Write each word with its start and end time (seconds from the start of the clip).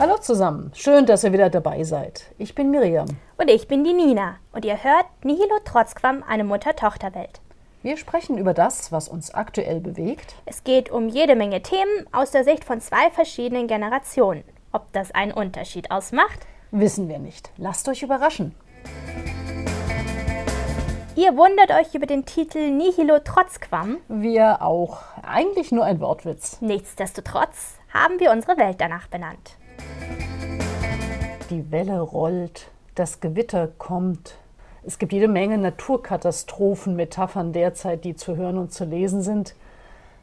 Hallo 0.00 0.16
zusammen, 0.16 0.70
schön, 0.76 1.06
dass 1.06 1.24
ihr 1.24 1.32
wieder 1.32 1.50
dabei 1.50 1.82
seid. 1.82 2.30
Ich 2.38 2.54
bin 2.54 2.70
Miriam. 2.70 3.08
Und 3.36 3.50
ich 3.50 3.66
bin 3.66 3.82
die 3.82 3.94
Nina. 3.94 4.36
Und 4.52 4.64
ihr 4.64 4.84
hört 4.84 5.06
Nihilo 5.24 5.58
Trotzquam, 5.64 6.22
eine 6.22 6.44
Mutter-Tochter-Welt. 6.44 7.40
Wir 7.82 7.96
sprechen 7.96 8.38
über 8.38 8.54
das, 8.54 8.92
was 8.92 9.08
uns 9.08 9.34
aktuell 9.34 9.80
bewegt. 9.80 10.36
Es 10.46 10.62
geht 10.62 10.88
um 10.88 11.08
jede 11.08 11.34
Menge 11.34 11.62
Themen 11.62 12.06
aus 12.12 12.30
der 12.30 12.44
Sicht 12.44 12.64
von 12.64 12.80
zwei 12.80 13.10
verschiedenen 13.10 13.66
Generationen. 13.66 14.44
Ob 14.70 14.92
das 14.92 15.10
einen 15.10 15.32
Unterschied 15.32 15.90
ausmacht? 15.90 16.46
Wissen 16.70 17.08
wir 17.08 17.18
nicht. 17.18 17.50
Lasst 17.56 17.88
euch 17.88 18.04
überraschen. 18.04 18.54
Ihr 21.16 21.36
wundert 21.36 21.72
euch 21.72 21.92
über 21.96 22.06
den 22.06 22.24
Titel 22.24 22.70
Nihilo 22.70 23.18
Trotzquam. 23.18 23.96
Wir 24.06 24.62
auch. 24.62 25.00
Eigentlich 25.24 25.72
nur 25.72 25.84
ein 25.84 25.98
Wortwitz. 25.98 26.58
Nichtsdestotrotz 26.60 27.78
haben 27.92 28.20
wir 28.20 28.30
unsere 28.30 28.56
Welt 28.58 28.80
danach 28.80 29.08
benannt. 29.08 29.56
Die 31.50 31.70
Welle 31.70 32.00
rollt, 32.00 32.70
das 32.94 33.20
Gewitter 33.20 33.68
kommt. 33.78 34.36
Es 34.84 34.98
gibt 34.98 35.12
jede 35.12 35.28
Menge 35.28 35.58
Naturkatastrophen, 35.58 36.96
Metaphern 36.96 37.52
derzeit, 37.52 38.04
die 38.04 38.14
zu 38.14 38.36
hören 38.36 38.58
und 38.58 38.72
zu 38.72 38.84
lesen 38.84 39.22
sind. 39.22 39.54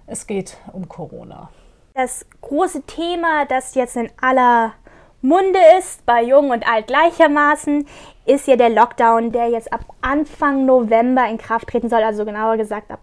Es 0.07 0.27
geht 0.27 0.57
um 0.71 0.87
Corona. 0.87 1.49
Das 1.93 2.25
große 2.41 2.83
Thema, 2.83 3.45
das 3.45 3.73
jetzt 3.75 3.95
in 3.95 4.09
aller 4.21 4.73
Munde 5.21 5.59
ist, 5.79 6.05
bei 6.05 6.23
Jung 6.23 6.51
und 6.51 6.67
Alt 6.67 6.87
gleichermaßen, 6.87 7.87
ist 8.25 8.47
ja 8.47 8.55
der 8.55 8.69
Lockdown, 8.69 9.31
der 9.31 9.49
jetzt 9.49 9.71
ab 9.73 9.81
Anfang 10.01 10.65
November 10.65 11.27
in 11.27 11.37
Kraft 11.37 11.69
treten 11.69 11.89
soll, 11.89 12.03
also 12.03 12.25
genauer 12.25 12.57
gesagt 12.57 12.91
ab 12.91 12.99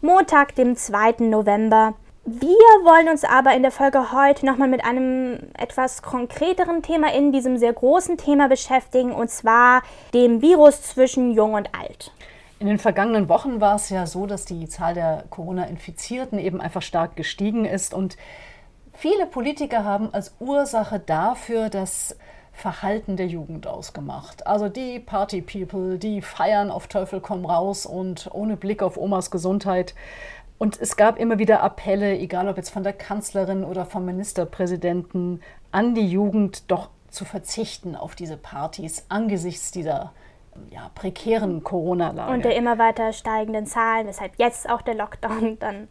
Montag, 0.00 0.54
dem 0.54 0.76
2. 0.76 1.16
November. 1.24 1.94
Wir 2.28 2.50
wollen 2.50 3.08
uns 3.08 3.22
aber 3.22 3.54
in 3.54 3.62
der 3.62 3.70
Folge 3.70 4.10
heute 4.10 4.46
nochmal 4.46 4.66
mit 4.66 4.84
einem 4.84 5.38
etwas 5.56 6.02
konkreteren 6.02 6.82
Thema 6.82 7.14
in 7.14 7.30
diesem 7.30 7.56
sehr 7.56 7.72
großen 7.72 8.18
Thema 8.18 8.48
beschäftigen, 8.48 9.12
und 9.12 9.30
zwar 9.30 9.82
dem 10.12 10.42
Virus 10.42 10.82
zwischen 10.82 11.30
Jung 11.30 11.54
und 11.54 11.70
Alt. 11.72 12.10
In 12.58 12.66
den 12.66 12.80
vergangenen 12.80 13.28
Wochen 13.28 13.60
war 13.60 13.76
es 13.76 13.90
ja 13.90 14.08
so, 14.08 14.26
dass 14.26 14.44
die 14.44 14.68
Zahl 14.68 14.94
der 14.94 15.22
Corona-Infizierten 15.30 16.40
eben 16.40 16.60
einfach 16.60 16.82
stark 16.82 17.14
gestiegen 17.14 17.64
ist 17.64 17.94
und 17.94 18.16
viele 18.92 19.26
Politiker 19.26 19.84
haben 19.84 20.12
als 20.12 20.34
Ursache 20.40 20.98
dafür 20.98 21.68
das 21.68 22.16
Verhalten 22.56 23.18
der 23.18 23.26
Jugend 23.26 23.66
ausgemacht. 23.66 24.46
Also 24.46 24.70
die 24.70 24.98
Party-People, 24.98 25.98
die 25.98 26.22
feiern 26.22 26.70
auf 26.70 26.86
Teufel 26.86 27.20
komm 27.20 27.44
raus 27.44 27.84
und 27.84 28.30
ohne 28.32 28.56
Blick 28.56 28.82
auf 28.82 28.96
Omas 28.96 29.30
Gesundheit 29.30 29.94
und 30.58 30.80
es 30.80 30.96
gab 30.96 31.18
immer 31.18 31.38
wieder 31.38 31.62
Appelle, 31.62 32.18
egal 32.18 32.48
ob 32.48 32.56
jetzt 32.56 32.70
von 32.70 32.82
der 32.82 32.92
Kanzlerin 32.92 33.64
oder 33.64 33.84
vom 33.84 34.04
Ministerpräsidenten, 34.04 35.42
an 35.70 35.94
die 35.94 36.08
Jugend 36.08 36.70
doch 36.70 36.88
zu 37.10 37.24
verzichten 37.24 37.94
auf 37.96 38.14
diese 38.14 38.36
Partys 38.36 39.06
angesichts 39.08 39.70
dieser 39.70 40.12
ja, 40.70 40.90
prekären 40.94 41.62
Corona-Lage. 41.62 42.32
Und 42.32 42.44
der 42.44 42.56
immer 42.56 42.78
weiter 42.78 43.12
steigenden 43.12 43.66
Zahlen, 43.66 44.06
weshalb 44.06 44.32
jetzt 44.38 44.68
auch 44.68 44.82
der 44.82 44.94
Lockdown 44.94 45.58
dann 45.58 45.88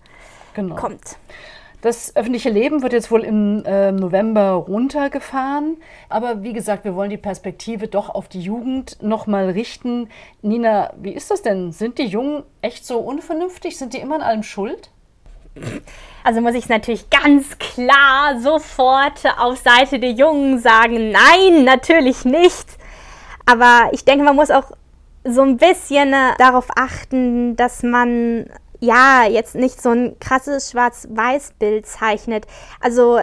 genau. 0.53 0.75
kommt. 0.75 1.17
Das 1.86 2.16
öffentliche 2.16 2.50
Leben 2.50 2.81
wird 2.81 2.94
jetzt 2.94 3.11
wohl 3.11 3.23
im 3.23 3.64
äh, 3.64 3.91
November 3.91 4.53
runtergefahren. 4.53 5.78
Aber 6.09 6.42
wie 6.42 6.52
gesagt, 6.52 6.83
wir 6.83 6.95
wollen 6.95 7.11
die 7.11 7.17
Perspektive 7.17 7.88
doch 7.88 8.09
auf 8.09 8.27
die 8.27 8.42
Jugend 8.42 8.97
nochmal 9.03 9.52
richten. 9.52 10.09
Nina, 10.42 10.94
wie 11.00 11.11
ist 11.11 11.30
das 11.30 11.44
denn? 11.44 11.72
Sind 11.73 12.00
die 12.00 12.08
Jungen 12.08 12.42
echt 12.64 12.88
so 12.88 12.97
unvernünftig? 12.97 13.77
Sind 13.77 13.94
die 13.94 14.00
immer 14.00 14.16
an 14.16 14.22
allem 14.23 14.42
schuld? 14.42 14.89
Also 16.23 16.42
muss 16.42 16.55
ich 16.55 16.69
natürlich 16.69 17.08
ganz 17.11 17.55
klar 17.59 18.39
sofort 18.39 19.23
auf 19.38 19.59
Seite 19.59 19.99
der 19.99 20.14
Jungen 20.14 20.58
sagen, 20.58 21.11
nein, 21.11 21.65
natürlich 21.65 22.26
nicht. 22.26 22.65
Aber 23.45 23.89
ich 23.92 24.04
denke, 24.04 24.23
man 24.23 24.36
muss 24.36 24.49
auch 24.49 24.71
so 25.23 25.43
ein 25.43 25.58
bisschen 25.58 26.14
äh, 26.14 26.33
darauf 26.39 26.65
achten, 26.76 27.55
dass 27.55 27.83
man 27.83 28.48
ja, 28.80 29.25
jetzt 29.27 29.55
nicht 29.55 29.81
so 29.81 29.89
ein 29.89 30.17
krasses 30.19 30.71
Schwarz-Weiß-Bild 30.71 31.86
zeichnet. 31.86 32.45
Also 32.80 33.19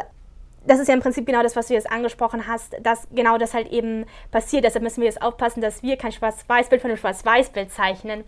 das 0.66 0.78
ist 0.78 0.88
ja 0.88 0.94
im 0.94 1.00
Prinzip 1.00 1.26
genau 1.26 1.42
das, 1.42 1.56
was 1.56 1.68
du 1.68 1.74
jetzt 1.74 1.90
angesprochen 1.90 2.46
hast, 2.46 2.76
dass 2.82 3.08
genau 3.12 3.38
das 3.38 3.54
halt 3.54 3.70
eben 3.72 4.06
passiert. 4.30 4.64
Deshalb 4.64 4.82
müssen 4.84 5.00
wir 5.00 5.08
jetzt 5.08 5.22
aufpassen, 5.22 5.60
dass 5.60 5.82
wir 5.82 5.96
kein 5.96 6.12
Schwarz-Weiß-Bild 6.12 6.80
von 6.80 6.90
einem 6.90 6.98
Schwarz-Weiß-Bild 6.98 7.72
zeichnen. 7.72 8.24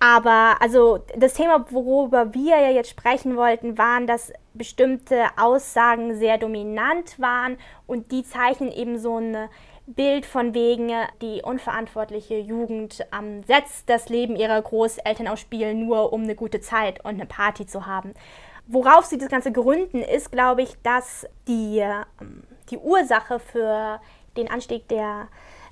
Aber 0.00 0.56
also 0.60 1.00
das 1.16 1.34
Thema, 1.34 1.66
worüber 1.70 2.32
wir 2.32 2.58
ja 2.58 2.70
jetzt 2.70 2.88
sprechen 2.88 3.36
wollten, 3.36 3.76
waren, 3.76 4.06
dass 4.06 4.32
bestimmte 4.54 5.26
Aussagen 5.36 6.16
sehr 6.16 6.38
dominant 6.38 7.20
waren 7.20 7.58
und 7.86 8.10
die 8.10 8.24
zeichnen 8.24 8.72
eben 8.72 8.98
so 8.98 9.16
eine 9.16 9.50
Bild 9.94 10.26
von 10.26 10.54
wegen, 10.54 10.90
die 11.20 11.42
unverantwortliche 11.42 12.38
Jugend 12.38 13.04
ähm, 13.16 13.42
setzt 13.44 13.88
das 13.88 14.08
Leben 14.08 14.36
ihrer 14.36 14.60
Großeltern 14.60 15.28
aufs 15.28 15.42
Spiel, 15.42 15.74
nur 15.74 16.12
um 16.12 16.22
eine 16.22 16.34
gute 16.34 16.60
Zeit 16.60 17.04
und 17.04 17.14
eine 17.14 17.26
Party 17.26 17.66
zu 17.66 17.86
haben. 17.86 18.14
Worauf 18.66 19.04
sie 19.04 19.18
das 19.18 19.28
Ganze 19.28 19.52
gründen, 19.52 20.00
ist, 20.00 20.30
glaube 20.30 20.62
ich, 20.62 20.80
dass 20.82 21.26
die, 21.48 21.78
ähm, 21.78 22.44
die 22.70 22.78
Ursache 22.78 23.40
für 23.40 24.00
den 24.36 24.50
Anstieg 24.50 24.86
der 24.88 25.28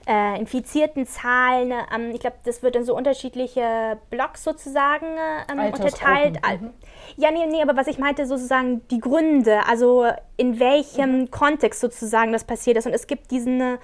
äh, 0.08 0.38
infizierten 0.40 1.06
Zahlen, 1.06 1.72
ähm, 1.94 2.10
ich 2.12 2.20
glaube, 2.20 2.38
das 2.44 2.62
wird 2.62 2.76
in 2.76 2.84
so 2.84 2.96
unterschiedliche 2.96 3.98
Blocks 4.10 4.42
sozusagen 4.42 5.06
ähm, 5.50 5.72
unterteilt. 5.72 6.40
Mhm. 6.60 6.70
Ja, 7.16 7.30
nee, 7.30 7.46
nee, 7.46 7.62
aber 7.62 7.76
was 7.76 7.86
ich 7.86 7.98
meinte, 7.98 8.26
sozusagen 8.26 8.86
die 8.88 9.00
Gründe, 9.00 9.60
also 9.66 10.06
in 10.36 10.58
welchem 10.58 11.20
mhm. 11.20 11.30
Kontext 11.30 11.80
sozusagen 11.80 12.32
das 12.32 12.44
passiert 12.44 12.78
ist. 12.78 12.86
Und 12.86 12.94
es 12.94 13.06
gibt 13.06 13.30
diesen 13.30 13.78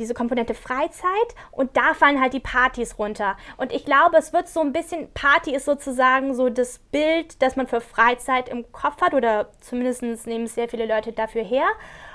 diese 0.00 0.14
Komponente 0.14 0.54
Freizeit 0.54 1.34
und 1.50 1.76
da 1.76 1.94
fallen 1.94 2.20
halt 2.20 2.32
die 2.32 2.40
Partys 2.40 2.98
runter. 2.98 3.36
Und 3.56 3.72
ich 3.72 3.84
glaube, 3.84 4.16
es 4.16 4.32
wird 4.32 4.48
so 4.48 4.60
ein 4.60 4.72
bisschen, 4.72 5.12
Party 5.12 5.54
ist 5.54 5.64
sozusagen 5.64 6.34
so 6.34 6.48
das 6.48 6.78
Bild, 6.78 7.42
das 7.42 7.56
man 7.56 7.66
für 7.66 7.80
Freizeit 7.80 8.48
im 8.48 8.70
Kopf 8.72 9.00
hat 9.00 9.14
oder 9.14 9.50
zumindest 9.60 10.02
nehmen 10.26 10.46
sehr 10.46 10.68
viele 10.68 10.86
Leute 10.86 11.12
dafür 11.12 11.42
her. 11.42 11.66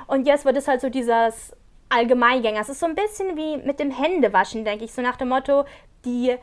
Und 0.07 0.25
jetzt 0.27 0.45
wird 0.45 0.57
es 0.57 0.67
halt 0.67 0.81
so 0.81 0.89
dieses 0.89 1.55
Allgemeingänger. 1.89 2.61
Es 2.61 2.69
ist 2.69 2.79
so 2.79 2.85
ein 2.85 2.95
bisschen 2.95 3.37
wie 3.37 3.57
mit 3.57 3.79
dem 3.79 3.91
Händewaschen, 3.91 4.65
denke 4.65 4.85
ich, 4.85 4.93
so 4.93 5.01
nach 5.01 5.15
dem 5.15 5.29
Motto, 5.29 5.65
die 6.05 6.35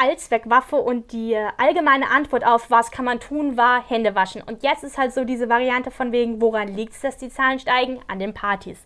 Allzweckwaffe 0.00 0.76
und 0.76 1.12
die 1.12 1.36
allgemeine 1.58 2.10
Antwort 2.10 2.44
auf, 2.46 2.70
was 2.70 2.90
kann 2.90 3.04
man 3.04 3.20
tun, 3.20 3.56
war 3.56 3.86
Hände 3.86 4.14
waschen. 4.14 4.42
Und 4.42 4.62
jetzt 4.62 4.82
ist 4.82 4.96
halt 4.96 5.12
so 5.12 5.24
diese 5.24 5.48
Variante 5.48 5.90
von 5.90 6.10
wegen, 6.10 6.40
woran 6.40 6.68
liegt 6.68 6.94
es, 6.94 7.02
dass 7.02 7.18
die 7.18 7.28
Zahlen 7.28 7.58
steigen? 7.58 8.00
An 8.08 8.18
den 8.18 8.32
Partys. 8.32 8.82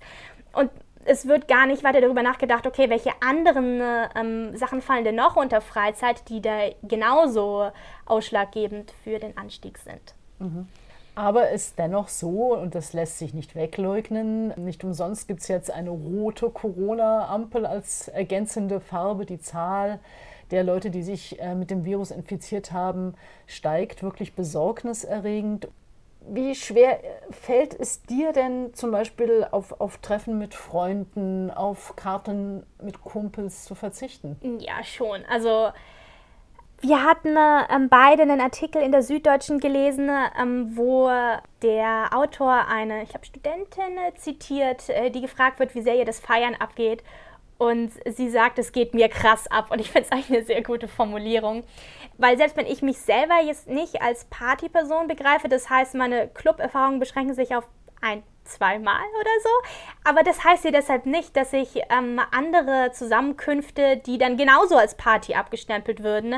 Und 0.52 0.70
es 1.06 1.26
wird 1.26 1.48
gar 1.48 1.66
nicht 1.66 1.84
weiter 1.84 2.00
darüber 2.00 2.22
nachgedacht, 2.22 2.66
okay, 2.66 2.90
welche 2.90 3.10
anderen 3.20 3.80
ähm, 4.14 4.56
Sachen 4.56 4.82
fallen 4.82 5.04
denn 5.04 5.16
noch 5.16 5.36
unter 5.36 5.60
Freizeit, 5.60 6.28
die 6.28 6.40
da 6.40 6.70
genauso 6.82 7.70
ausschlaggebend 8.06 8.92
für 9.02 9.18
den 9.18 9.36
Anstieg 9.36 9.78
sind. 9.78 10.14
Mhm. 10.38 10.68
Aber 11.16 11.50
es 11.50 11.68
ist 11.68 11.78
dennoch 11.78 12.08
so, 12.08 12.56
und 12.56 12.74
das 12.74 12.92
lässt 12.92 13.18
sich 13.18 13.34
nicht 13.34 13.54
wegleugnen, 13.54 14.48
nicht 14.56 14.82
umsonst 14.82 15.28
gibt 15.28 15.42
es 15.42 15.48
jetzt 15.48 15.70
eine 15.70 15.90
rote 15.90 16.50
Corona-Ampel 16.50 17.66
als 17.66 18.08
ergänzende 18.08 18.80
Farbe. 18.80 19.24
Die 19.24 19.38
Zahl 19.38 20.00
der 20.50 20.64
Leute, 20.64 20.90
die 20.90 21.04
sich 21.04 21.40
äh, 21.40 21.54
mit 21.54 21.70
dem 21.70 21.84
Virus 21.84 22.10
infiziert 22.10 22.72
haben, 22.72 23.14
steigt 23.46 24.02
wirklich 24.02 24.34
besorgniserregend. 24.34 25.68
Wie 26.26 26.54
schwer 26.54 27.00
fällt 27.30 27.78
es 27.78 28.02
dir 28.02 28.32
denn 28.32 28.72
zum 28.74 28.90
Beispiel 28.90 29.46
auf, 29.50 29.80
auf 29.80 29.98
Treffen 29.98 30.38
mit 30.38 30.54
Freunden, 30.54 31.50
auf 31.50 31.96
Karten 31.96 32.64
mit 32.82 33.02
Kumpels 33.02 33.64
zu 33.64 33.74
verzichten? 33.74 34.36
Ja, 34.58 34.82
schon. 34.82 35.24
Also 35.30 35.70
wir 36.80 37.02
hatten 37.02 37.34
ähm, 37.70 37.88
beide 37.88 38.22
einen 38.22 38.40
Artikel 38.40 38.82
in 38.82 38.92
der 38.92 39.02
Süddeutschen 39.02 39.58
gelesen, 39.58 40.10
ähm, 40.38 40.76
wo 40.76 41.10
der 41.62 42.10
Autor 42.12 42.66
eine, 42.68 43.02
ich 43.02 43.08
glaube, 43.08 43.24
Studentin 43.24 43.98
zitiert, 44.16 44.90
äh, 44.90 45.10
die 45.10 45.22
gefragt 45.22 45.60
wird, 45.60 45.74
wie 45.74 45.80
sehr 45.80 45.96
ihr 45.96 46.04
das 46.04 46.20
Feiern 46.20 46.54
abgeht. 46.54 47.02
Und 47.56 47.92
sie 48.04 48.28
sagt, 48.28 48.58
es 48.58 48.72
geht 48.72 48.94
mir 48.94 49.08
krass 49.08 49.46
ab. 49.46 49.70
Und 49.70 49.80
ich 49.80 49.90
finde 49.90 50.06
es 50.06 50.12
eigentlich 50.12 50.36
eine 50.36 50.44
sehr 50.44 50.62
gute 50.62 50.88
Formulierung. 50.88 51.64
Weil 52.18 52.36
selbst 52.36 52.56
wenn 52.56 52.66
ich 52.66 52.82
mich 52.82 52.98
selber 52.98 53.40
jetzt 53.42 53.68
nicht 53.68 54.02
als 54.02 54.24
Partyperson 54.26 55.08
begreife, 55.08 55.48
das 55.48 55.68
heißt, 55.68 55.94
meine 55.94 56.28
Club-Erfahrungen 56.28 57.00
beschränken 57.00 57.34
sich 57.34 57.54
auf 57.54 57.66
ein, 58.00 58.22
zweimal 58.44 59.00
oder 59.18 59.30
so. 59.42 59.48
Aber 60.04 60.22
das 60.22 60.44
heißt 60.44 60.64
ja 60.64 60.70
deshalb 60.70 61.06
nicht, 61.06 61.36
dass 61.36 61.52
ich 61.52 61.80
ähm, 61.90 62.20
andere 62.30 62.90
Zusammenkünfte, 62.92 63.96
die 63.96 64.18
dann 64.18 64.36
genauso 64.36 64.76
als 64.76 64.96
Party 64.96 65.34
abgestempelt 65.34 66.02
würden, 66.02 66.36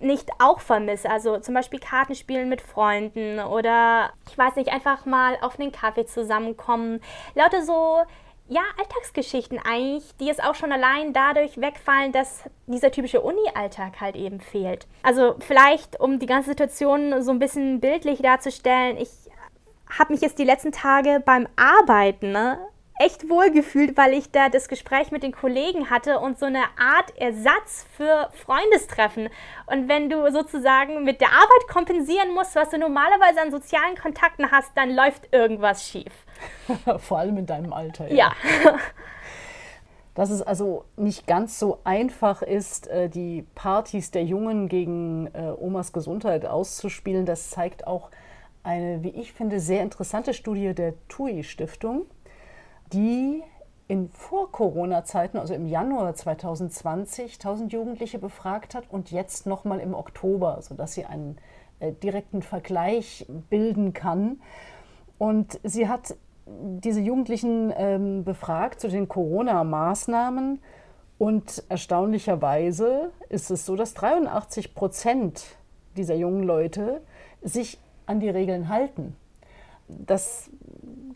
nicht 0.00 0.30
auch 0.38 0.60
vermisse. 0.60 1.10
Also 1.10 1.38
zum 1.38 1.54
Beispiel 1.54 1.80
Kartenspielen 1.80 2.48
mit 2.48 2.60
Freunden 2.60 3.40
oder 3.40 4.12
ich 4.30 4.38
weiß 4.38 4.56
nicht, 4.56 4.72
einfach 4.72 5.04
mal 5.04 5.36
auf 5.40 5.58
einen 5.58 5.72
Kaffee 5.72 6.06
zusammenkommen. 6.06 7.00
Lauter 7.34 7.62
so 7.62 8.02
ja, 8.48 8.62
Alltagsgeschichten 8.78 9.58
eigentlich, 9.58 10.04
die 10.20 10.30
es 10.30 10.40
auch 10.40 10.54
schon 10.54 10.72
allein 10.72 11.12
dadurch 11.12 11.60
wegfallen, 11.60 12.12
dass 12.12 12.44
dieser 12.66 12.90
typische 12.90 13.20
Uni-Alltag 13.20 14.00
halt 14.00 14.16
eben 14.16 14.40
fehlt. 14.40 14.86
Also 15.02 15.36
vielleicht, 15.40 16.00
um 16.00 16.18
die 16.18 16.26
ganze 16.26 16.50
Situation 16.50 17.22
so 17.22 17.30
ein 17.30 17.38
bisschen 17.38 17.80
bildlich 17.80 18.20
darzustellen, 18.20 18.96
ich 18.96 19.10
habe 19.98 20.12
mich 20.12 20.22
jetzt 20.22 20.38
die 20.38 20.44
letzten 20.44 20.72
Tage 20.72 21.22
beim 21.24 21.46
Arbeiten 21.56 22.32
ne, 22.32 22.58
echt 22.98 23.28
wohl 23.28 23.50
gefühlt, 23.50 23.96
weil 23.96 24.12
ich 24.12 24.30
da 24.30 24.48
das 24.48 24.68
Gespräch 24.68 25.10
mit 25.10 25.22
den 25.22 25.32
Kollegen 25.32 25.88
hatte 25.88 26.18
und 26.18 26.38
so 26.38 26.46
eine 26.46 26.64
Art 26.78 27.16
Ersatz 27.16 27.86
für 27.96 28.30
Freundestreffen. 28.44 29.28
Und 29.66 29.88
wenn 29.88 30.10
du 30.10 30.30
sozusagen 30.32 31.04
mit 31.04 31.20
der 31.20 31.28
Arbeit 31.28 31.68
kompensieren 31.70 32.34
musst, 32.34 32.56
was 32.56 32.70
du 32.70 32.78
normalerweise 32.78 33.40
an 33.40 33.50
sozialen 33.50 33.96
Kontakten 33.96 34.50
hast, 34.50 34.72
dann 34.74 34.94
läuft 34.94 35.32
irgendwas 35.32 35.86
schief. 35.86 36.12
Vor 36.98 37.18
allem 37.18 37.36
in 37.38 37.46
deinem 37.46 37.72
Alter. 37.72 38.12
Ja. 38.12 38.32
ja. 38.64 38.74
Dass 40.14 40.30
es 40.30 40.42
also 40.42 40.84
nicht 40.96 41.28
ganz 41.28 41.60
so 41.60 41.78
einfach 41.84 42.42
ist, 42.42 42.88
äh, 42.88 43.08
die 43.08 43.46
Partys 43.54 44.10
der 44.10 44.24
Jungen 44.24 44.68
gegen 44.68 45.28
äh, 45.32 45.52
Omas 45.56 45.92
Gesundheit 45.92 46.44
auszuspielen, 46.44 47.24
das 47.24 47.50
zeigt 47.50 47.86
auch 47.86 48.10
eine, 48.64 49.04
wie 49.04 49.10
ich 49.10 49.32
finde, 49.32 49.60
sehr 49.60 49.82
interessante 49.82 50.34
Studie 50.34 50.74
der 50.74 50.94
TUI-Stiftung 51.08 52.06
die 52.92 53.42
in 53.86 54.10
Vor-Corona-Zeiten, 54.10 55.38
also 55.38 55.54
im 55.54 55.66
Januar 55.66 56.14
2020, 56.14 57.34
1000 57.34 57.72
Jugendliche 57.72 58.18
befragt 58.18 58.74
hat 58.74 58.84
und 58.90 59.10
jetzt 59.10 59.46
nochmal 59.46 59.80
im 59.80 59.94
Oktober, 59.94 60.60
sodass 60.60 60.92
sie 60.92 61.06
einen 61.06 61.38
äh, 61.80 61.92
direkten 61.92 62.42
Vergleich 62.42 63.26
bilden 63.48 63.94
kann. 63.94 64.40
Und 65.16 65.58
sie 65.64 65.88
hat 65.88 66.16
diese 66.82 67.00
Jugendlichen 67.00 67.72
ähm, 67.76 68.24
befragt 68.24 68.80
zu 68.80 68.88
den 68.88 69.08
Corona-Maßnahmen 69.08 70.60
und 71.18 71.64
erstaunlicherweise 71.68 73.10
ist 73.28 73.50
es 73.50 73.66
so, 73.66 73.76
dass 73.76 73.94
83 73.94 74.74
Prozent 74.74 75.44
dieser 75.96 76.14
jungen 76.14 76.44
Leute 76.44 77.00
sich 77.42 77.78
an 78.06 78.20
die 78.20 78.30
Regeln 78.30 78.68
halten. 78.68 79.16
Das 79.88 80.50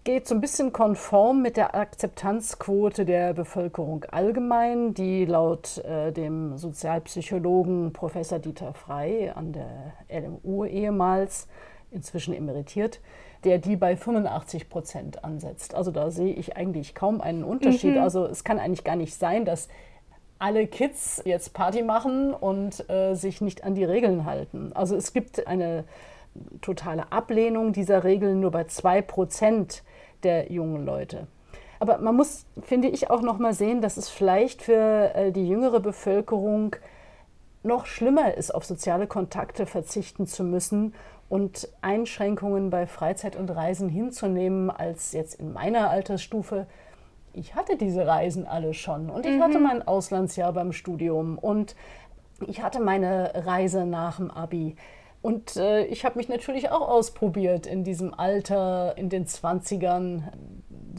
geht 0.05 0.27
so 0.27 0.35
ein 0.35 0.41
bisschen 0.41 0.73
konform 0.73 1.43
mit 1.43 1.57
der 1.57 1.75
Akzeptanzquote 1.77 3.05
der 3.05 3.35
Bevölkerung 3.35 4.05
allgemein, 4.11 4.95
die 4.95 5.25
laut 5.25 5.79
äh, 5.79 6.11
dem 6.11 6.57
Sozialpsychologen 6.59 7.93
Professor 7.93 8.39
Dieter 8.39 8.75
Frey 8.75 9.31
an 9.31 9.53
der 9.53 9.93
LMU 10.09 10.65
ehemals, 10.65 11.47
inzwischen 11.93 12.35
emeritiert, 12.35 13.01
der 13.45 13.59
die 13.59 13.77
bei 13.77 13.97
85 13.97 14.69
Prozent 14.69 15.25
ansetzt. 15.25 15.75
Also 15.75 15.91
da 15.91 16.11
sehe 16.11 16.33
ich 16.33 16.57
eigentlich 16.57 16.95
kaum 16.95 17.21
einen 17.21 17.45
Unterschied. 17.45 17.97
Mhm. 17.97 18.03
Also 18.03 18.27
es 18.27 18.45
kann 18.45 18.59
eigentlich 18.59 18.85
gar 18.85 18.97
nicht 18.97 19.15
sein, 19.15 19.45
dass 19.45 19.69
alle 20.39 20.67
Kids 20.67 21.23
jetzt 21.25 21.53
Party 21.53 21.83
machen 21.83 22.35
und 22.35 22.89
äh, 22.91 23.15
sich 23.15 23.41
nicht 23.41 23.65
an 23.65 23.75
die 23.75 23.85
Regeln 23.85 24.25
halten. 24.25 24.73
Also 24.75 24.97
es 24.97 25.13
gibt 25.13 25.47
eine 25.47 25.85
totale 26.61 27.13
Ablehnung 27.13 27.73
dieser 27.73 28.05
Regeln 28.05 28.41
nur 28.41 28.51
bei 28.51 28.65
2 28.65 29.03
Prozent 29.03 29.83
der 30.23 30.51
jungen 30.51 30.85
Leute. 30.85 31.27
Aber 31.79 31.99
man 31.99 32.17
muss, 32.17 32.47
finde 32.63 32.89
ich, 32.89 33.11
auch 33.11 33.23
noch 33.23 33.39
mal 33.39 33.55
sehen, 33.55 33.81
dass 33.81 33.97
es 33.97 34.09
vielleicht 34.09 34.63
für 34.63 35.15
äh, 35.15 35.33
die 35.33 35.49
jüngere 35.49 35.81
Bevölkerung 35.81 36.77
noch 37.65 37.87
schlimmer 37.87 38.35
ist, 38.35 38.55
auf 38.55 38.65
soziale 38.65 39.07
Kontakte 39.07 39.67
verzichten 39.67 40.27
zu 40.27 40.45
müssen 40.45 40.95
und 41.33 41.67
Einschränkungen 41.81 42.69
bei 42.69 42.87
Freizeit 42.87 43.37
und 43.37 43.49
Reisen 43.49 43.89
hinzunehmen, 43.89 44.69
als 44.69 45.13
jetzt 45.13 45.41
in 45.41 45.55
meiner 45.55 45.89
Altersstufe. 45.89 46.67
Ich 47.33 47.55
hatte 47.55 47.79
diese 47.79 48.07
Reisen 48.07 48.47
alle 48.47 48.75
schon 48.75 49.09
und 49.09 49.25
ich 49.25 49.37
mhm. 49.37 49.43
hatte 49.43 49.59
mein 49.59 49.81
Auslandsjahr 49.81 50.53
beim 50.53 50.73
Studium 50.73 51.39
und 51.39 51.75
ich 52.47 52.63
hatte 52.63 52.81
meine 52.81 53.33
Reise 53.47 53.87
nach 53.87 54.19
dem 54.19 54.31
Abi. 54.31 54.77
Und 55.23 55.57
äh, 55.57 55.87
ich 55.87 56.05
habe 56.05 56.19
mich 56.19 56.29
natürlich 56.29 56.71
auch 56.71 56.87
ausprobiert 56.87 57.67
in 57.67 57.83
diesem 57.83 58.13
Alter, 58.13 58.99
in 58.99 59.09
den 59.09 59.25
20ern, 59.25 60.25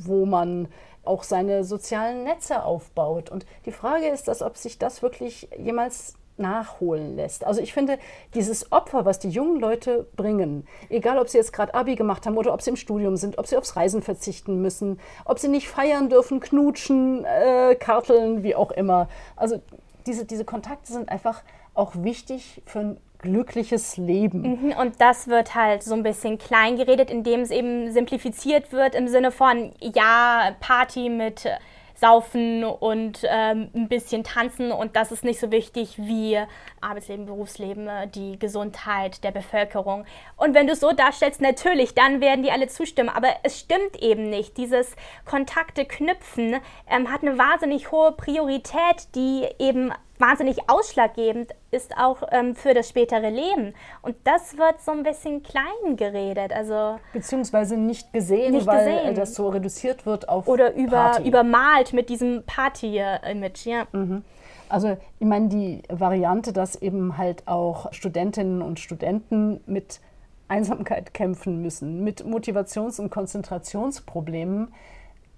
wo 0.01 0.25
man 0.25 0.67
auch 1.03 1.21
seine 1.21 1.63
sozialen 1.63 2.23
Netze 2.23 2.63
aufbaut. 2.63 3.29
Und 3.29 3.45
die 3.67 3.71
Frage 3.71 4.07
ist, 4.07 4.27
dass, 4.27 4.41
ob 4.41 4.57
sich 4.57 4.79
das 4.79 5.03
wirklich 5.03 5.47
jemals 5.59 6.15
nachholen 6.37 7.15
lässt. 7.15 7.45
Also 7.45 7.61
ich 7.61 7.73
finde, 7.73 7.99
dieses 8.33 8.71
Opfer, 8.71 9.05
was 9.05 9.19
die 9.19 9.29
jungen 9.29 9.59
Leute 9.59 10.07
bringen, 10.15 10.67
egal 10.89 11.17
ob 11.17 11.29
sie 11.29 11.37
jetzt 11.37 11.53
gerade 11.53 11.73
Abi 11.73 11.95
gemacht 11.95 12.25
haben 12.25 12.37
oder 12.37 12.53
ob 12.53 12.61
sie 12.61 12.71
im 12.71 12.75
Studium 12.75 13.17
sind, 13.17 13.37
ob 13.37 13.47
sie 13.47 13.57
aufs 13.57 13.75
Reisen 13.75 14.01
verzichten 14.01 14.61
müssen, 14.61 14.99
ob 15.25 15.39
sie 15.39 15.47
nicht 15.47 15.67
feiern 15.67 16.09
dürfen, 16.09 16.39
knutschen, 16.39 17.25
äh, 17.25 17.75
karteln, 17.75 18.43
wie 18.43 18.55
auch 18.55 18.71
immer. 18.71 19.09
Also 19.35 19.61
diese, 20.05 20.25
diese 20.25 20.45
Kontakte 20.45 20.91
sind 20.91 21.09
einfach 21.09 21.43
auch 21.73 21.93
wichtig 21.95 22.61
für 22.65 22.79
ein 22.79 22.97
glückliches 23.19 23.97
Leben. 23.97 24.41
Mhm, 24.41 24.73
und 24.79 24.99
das 24.99 25.27
wird 25.27 25.55
halt 25.55 25.81
so 25.81 25.95
ein 25.95 26.03
bisschen 26.03 26.37
klein 26.37 26.75
geredet, 26.75 27.09
indem 27.09 27.39
es 27.39 27.51
eben 27.51 27.91
simplifiziert 27.91 28.73
wird 28.73 28.95
im 28.95 29.07
Sinne 29.07 29.31
von, 29.31 29.71
ja, 29.79 30.51
Party 30.59 31.09
mit 31.09 31.47
Saufen 31.95 32.63
und 32.63 33.19
ähm, 33.23 33.69
ein 33.73 33.87
bisschen 33.87 34.23
tanzen 34.23 34.71
und 34.71 34.95
das 34.95 35.11
ist 35.11 35.23
nicht 35.23 35.39
so 35.39 35.51
wichtig 35.51 35.95
wie 35.97 36.37
Arbeitsleben, 36.81 37.25
Berufsleben, 37.25 37.89
die 38.13 38.37
Gesundheit 38.39 39.23
der 39.23 39.31
Bevölkerung. 39.31 40.05
Und 40.35 40.53
wenn 40.53 40.67
du 40.67 40.73
es 40.73 40.79
so 40.79 40.91
darstellst, 40.91 41.41
natürlich, 41.41 41.93
dann 41.93 42.21
werden 42.21 42.43
die 42.43 42.51
alle 42.51 42.67
zustimmen, 42.67 43.09
aber 43.09 43.29
es 43.43 43.59
stimmt 43.59 44.01
eben 44.01 44.29
nicht. 44.29 44.57
Dieses 44.57 44.95
Kontakte 45.25 45.85
knüpfen 45.85 46.57
ähm, 46.89 47.11
hat 47.11 47.21
eine 47.21 47.37
wahnsinnig 47.37 47.91
hohe 47.91 48.11
Priorität, 48.11 49.15
die 49.15 49.47
eben 49.59 49.91
wahnsinnig 50.19 50.69
ausschlaggebend 50.69 51.53
ist 51.71 51.97
auch 51.97 52.23
ähm, 52.31 52.55
für 52.55 52.73
das 52.73 52.89
spätere 52.89 53.29
Leben. 53.29 53.73
Und 54.01 54.15
das 54.23 54.57
wird 54.57 54.81
so 54.81 54.91
ein 54.91 55.03
bisschen 55.03 55.43
klein 55.43 55.95
geredet. 55.95 56.53
Also 56.53 56.99
Beziehungsweise 57.13 57.77
nicht 57.77 58.13
gesehen, 58.13 58.53
nicht 58.53 58.67
weil 58.67 58.97
gesehen. 58.99 59.15
das 59.15 59.35
so 59.35 59.49
reduziert 59.49 60.05
wird 60.05 60.29
auf. 60.29 60.47
Oder 60.47 60.73
über, 60.75 61.11
Party. 61.11 61.27
übermalt 61.27 61.93
mit 61.93 62.09
diesem 62.09 62.43
Party-Image, 62.45 63.65
ja. 63.65 63.87
Mhm. 63.91 64.23
Also 64.69 64.97
ich 65.19 65.27
meine, 65.27 65.49
die 65.49 65.83
Variante, 65.89 66.53
dass 66.53 66.75
eben 66.75 67.17
halt 67.17 67.47
auch 67.47 67.91
Studentinnen 67.93 68.61
und 68.61 68.79
Studenten 68.79 69.61
mit 69.65 69.99
Einsamkeit 70.47 71.13
kämpfen 71.13 71.61
müssen, 71.61 72.03
mit 72.03 72.25
Motivations- 72.25 72.99
und 72.99 73.09
Konzentrationsproblemen, 73.09 74.73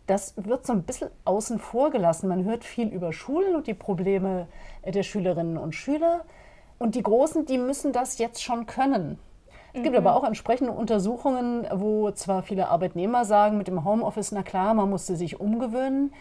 das 0.08 0.34
wird 0.38 0.66
so 0.66 0.74
ein 0.74 0.84
bisschen 0.84 1.10
außen 1.26 1.60
vor 1.60 1.90
gelassen. 1.90 2.30
Man 2.30 2.44
hört 2.44 2.64
viel 2.64 2.88
über 2.90 3.14
Schulen 3.14 3.56
und 3.56 3.68
die 3.68 3.74
Probleme 3.74 4.48
der 4.86 5.04
Schülerinnen 5.04 5.58
und 5.58 5.74
Schüler. 5.74 6.26
Und 6.78 6.96
die 6.96 7.04
Großen, 7.04 7.46
die 7.46 7.58
müssen 7.58 7.92
das 7.92 8.18
jetzt 8.18 8.44
schon 8.44 8.66
können. 8.66 9.18
Es 9.74 9.84
gibt 9.84 9.94
mhm. 9.94 10.08
aber 10.08 10.16
auch 10.16 10.24
entsprechende 10.24 10.72
Untersuchungen, 10.72 11.68
wo 11.74 12.12
zwar 12.12 12.44
viele 12.44 12.70
Arbeitnehmer 12.70 13.26
sagen, 13.26 13.58
mit 13.58 13.68
dem 13.68 13.84
Homeoffice, 13.84 14.32
na 14.32 14.44
klar, 14.44 14.74
man 14.74 14.90
musste 14.90 15.18
sich 15.18 15.40
umgewöhnen, 15.40 16.14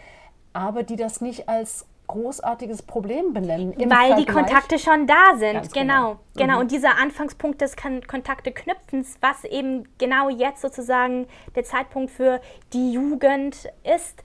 aber 0.51 0.83
die 0.83 0.97
das 0.97 1.21
nicht 1.21 1.47
als 1.47 1.85
großartiges 2.07 2.83
Problem 2.83 3.33
benennen. 3.33 3.73
Weil 3.77 3.87
Vergleich. 3.87 4.15
die 4.17 4.25
Kontakte 4.25 4.79
schon 4.79 5.07
da 5.07 5.35
sind, 5.37 5.53
Ganz 5.53 5.71
genau. 5.71 5.85
Genau, 5.93 6.19
genau. 6.35 6.53
Mhm. 6.55 6.59
und 6.61 6.71
dieser 6.71 6.97
Anfangspunkt 6.97 7.61
des 7.61 7.75
Kontakte 7.75 8.51
knüpfens, 8.51 9.17
was 9.21 9.43
eben 9.43 9.87
genau 9.97 10.29
jetzt 10.29 10.61
sozusagen 10.61 11.27
der 11.55 11.63
Zeitpunkt 11.63 12.11
für 12.11 12.41
die 12.73 12.91
Jugend 12.91 13.69
ist, 13.83 14.23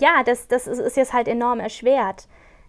ja, 0.00 0.22
das, 0.24 0.48
das 0.48 0.66
ist 0.66 0.96
jetzt 0.96 1.12
halt 1.12 1.28
enorm 1.28 1.60
erschwert. 1.60 2.28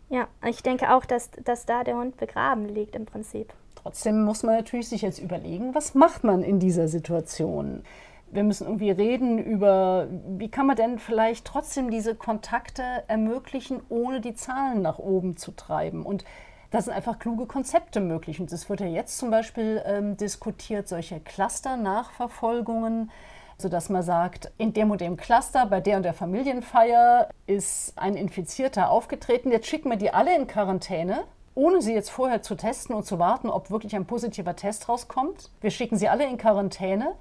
Ja, 0.10 0.28
ich 0.46 0.64
denke 0.64 0.94
auch, 0.94 1.06
dass, 1.06 1.30
dass 1.44 1.66
da 1.66 1.84
der 1.84 1.96
Hund 1.96 2.18
begraben 2.18 2.66
liegt 2.66 2.96
im 2.96 3.06
Prinzip. 3.06 3.54
Trotzdem 3.76 4.24
muss 4.24 4.44
man 4.44 4.56
natürlich 4.56 4.90
sich 4.90 5.04
jetzt 5.04 5.20
überlegen, 5.20 5.76
was 5.76 5.94
macht 5.94 6.24
man 6.24 6.44
in 6.44 6.60
dieser 6.60 6.88
Situation? 6.88 7.84
Wir 8.32 8.44
müssen 8.44 8.66
irgendwie 8.66 8.92
reden 8.92 9.40
über, 9.40 10.08
wie 10.38 10.50
kann 10.50 10.68
man 10.68 10.76
denn 10.76 11.00
vielleicht 11.00 11.46
trotzdem 11.46 11.90
diese 11.90 12.16
Kontakte 12.16 12.84
ermöglichen, 13.08 13.82
ohne 13.90 14.22
die 14.22 14.34
Zahlen 14.34 14.82
nach 14.82 15.00
oben 15.00 15.38
zu 15.38 15.52
treiben. 15.52 16.06
Und 16.06 16.26
da 16.72 16.82
sind 16.82 16.94
einfach 16.94 17.20
kluge 17.20 17.46
Konzepte 17.46 18.00
möglich. 18.00 18.40
Und 18.40 18.52
es 18.52 18.70
wird 18.70 18.82
ja 18.82 18.88
jetzt 18.88 19.18
zum 19.18 19.32
Beispiel 19.32 19.82
ähm, 19.86 20.18
diskutiert, 20.18 20.88
solche 20.88 21.20
Cluster-Nachverfolgungen, 21.20 23.12
sodass 23.58 23.90
man 23.90 24.04
sagt, 24.04 24.52
in 24.58 24.74
dem 24.74 24.92
und 24.92 25.02
dem 25.02 25.18
Cluster, 25.18 25.66
bei 25.66 25.82
der 25.82 25.98
und 25.98 26.04
der 26.04 26.14
Familienfeier 26.14 27.30
ist 27.48 27.94
ein 27.98 28.16
Infizierter 28.16 28.92
aufgetreten. 28.92 29.52
Jetzt 29.52 29.68
schicken 29.68 29.90
wir 29.90 29.98
die 29.98 30.14
alle 30.14 30.36
in 30.36 30.48
Quarantäne 30.48 31.24
ohne 31.60 31.82
sie 31.82 31.94
jetzt 31.94 32.10
vorher 32.10 32.42
zu 32.42 32.56
testen 32.56 32.96
und 32.96 33.06
zu 33.06 33.20
warten, 33.20 33.50
ob 33.50 33.70
wirklich 33.70 33.94
ein 33.94 34.06
positiver 34.06 34.56
Test 34.56 34.88
rauskommt. 34.88 35.50
Wir 35.60 35.72
schicken 35.72 35.98
sie 35.98 36.08
alle 36.08 36.26
in 36.26 36.38
Quarantäne 36.38 37.16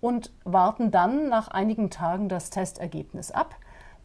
und 0.00 0.32
warten 0.44 0.90
dann 0.90 1.28
nach 1.28 1.48
einigen 1.48 1.90
Tagen 1.90 2.28
das 2.28 2.50
Testergebnis 2.50 3.30
ab 3.30 3.56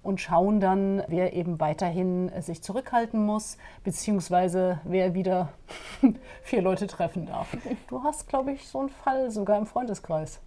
und 0.03 0.21
schauen 0.21 0.59
dann, 0.59 1.03
wer 1.07 1.33
eben 1.33 1.59
weiterhin 1.59 2.31
sich 2.41 2.61
zurückhalten 2.61 3.25
muss, 3.25 3.57
beziehungsweise 3.83 4.79
wer 4.83 5.13
wieder 5.15 5.49
vier 6.43 6.61
Leute 6.61 6.87
treffen 6.87 7.25
darf. 7.25 7.57
Du 7.87 8.03
hast, 8.03 8.27
glaube 8.27 8.51
ich, 8.51 8.67
so 8.67 8.79
einen 8.79 8.89
Fall 8.89 9.31
sogar 9.31 9.57
im 9.57 9.65
Freundeskreis. 9.65 10.39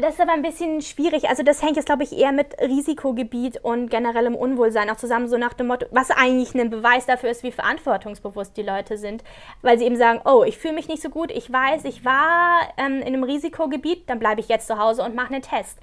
Das 0.00 0.14
ist 0.14 0.20
aber 0.20 0.32
ein 0.32 0.42
bisschen 0.42 0.82
schwierig. 0.82 1.28
Also 1.28 1.44
das 1.44 1.62
hängt 1.62 1.76
jetzt, 1.76 1.86
glaube 1.86 2.02
ich, 2.02 2.12
eher 2.12 2.32
mit 2.32 2.60
Risikogebiet 2.60 3.62
und 3.62 3.90
generellem 3.90 4.34
Unwohlsein 4.34 4.90
auch 4.90 4.96
zusammen, 4.96 5.28
so 5.28 5.38
nach 5.38 5.52
dem 5.52 5.68
Motto, 5.68 5.86
was 5.92 6.10
eigentlich 6.10 6.54
ein 6.54 6.70
Beweis 6.70 7.06
dafür 7.06 7.30
ist, 7.30 7.44
wie 7.44 7.52
verantwortungsbewusst 7.52 8.56
die 8.56 8.62
Leute 8.62 8.98
sind. 8.98 9.22
Weil 9.62 9.78
sie 9.78 9.84
eben 9.84 9.96
sagen, 9.96 10.20
oh, 10.24 10.42
ich 10.42 10.58
fühle 10.58 10.74
mich 10.74 10.88
nicht 10.88 11.00
so 11.00 11.10
gut, 11.10 11.30
ich 11.30 11.52
weiß, 11.52 11.84
ich 11.84 12.04
war 12.04 12.60
ähm, 12.76 13.00
in 13.00 13.08
einem 13.08 13.22
Risikogebiet, 13.22 14.10
dann 14.10 14.18
bleibe 14.18 14.40
ich 14.40 14.48
jetzt 14.48 14.66
zu 14.66 14.78
Hause 14.78 15.04
und 15.04 15.14
mache 15.14 15.32
einen 15.32 15.42
Test. 15.42 15.78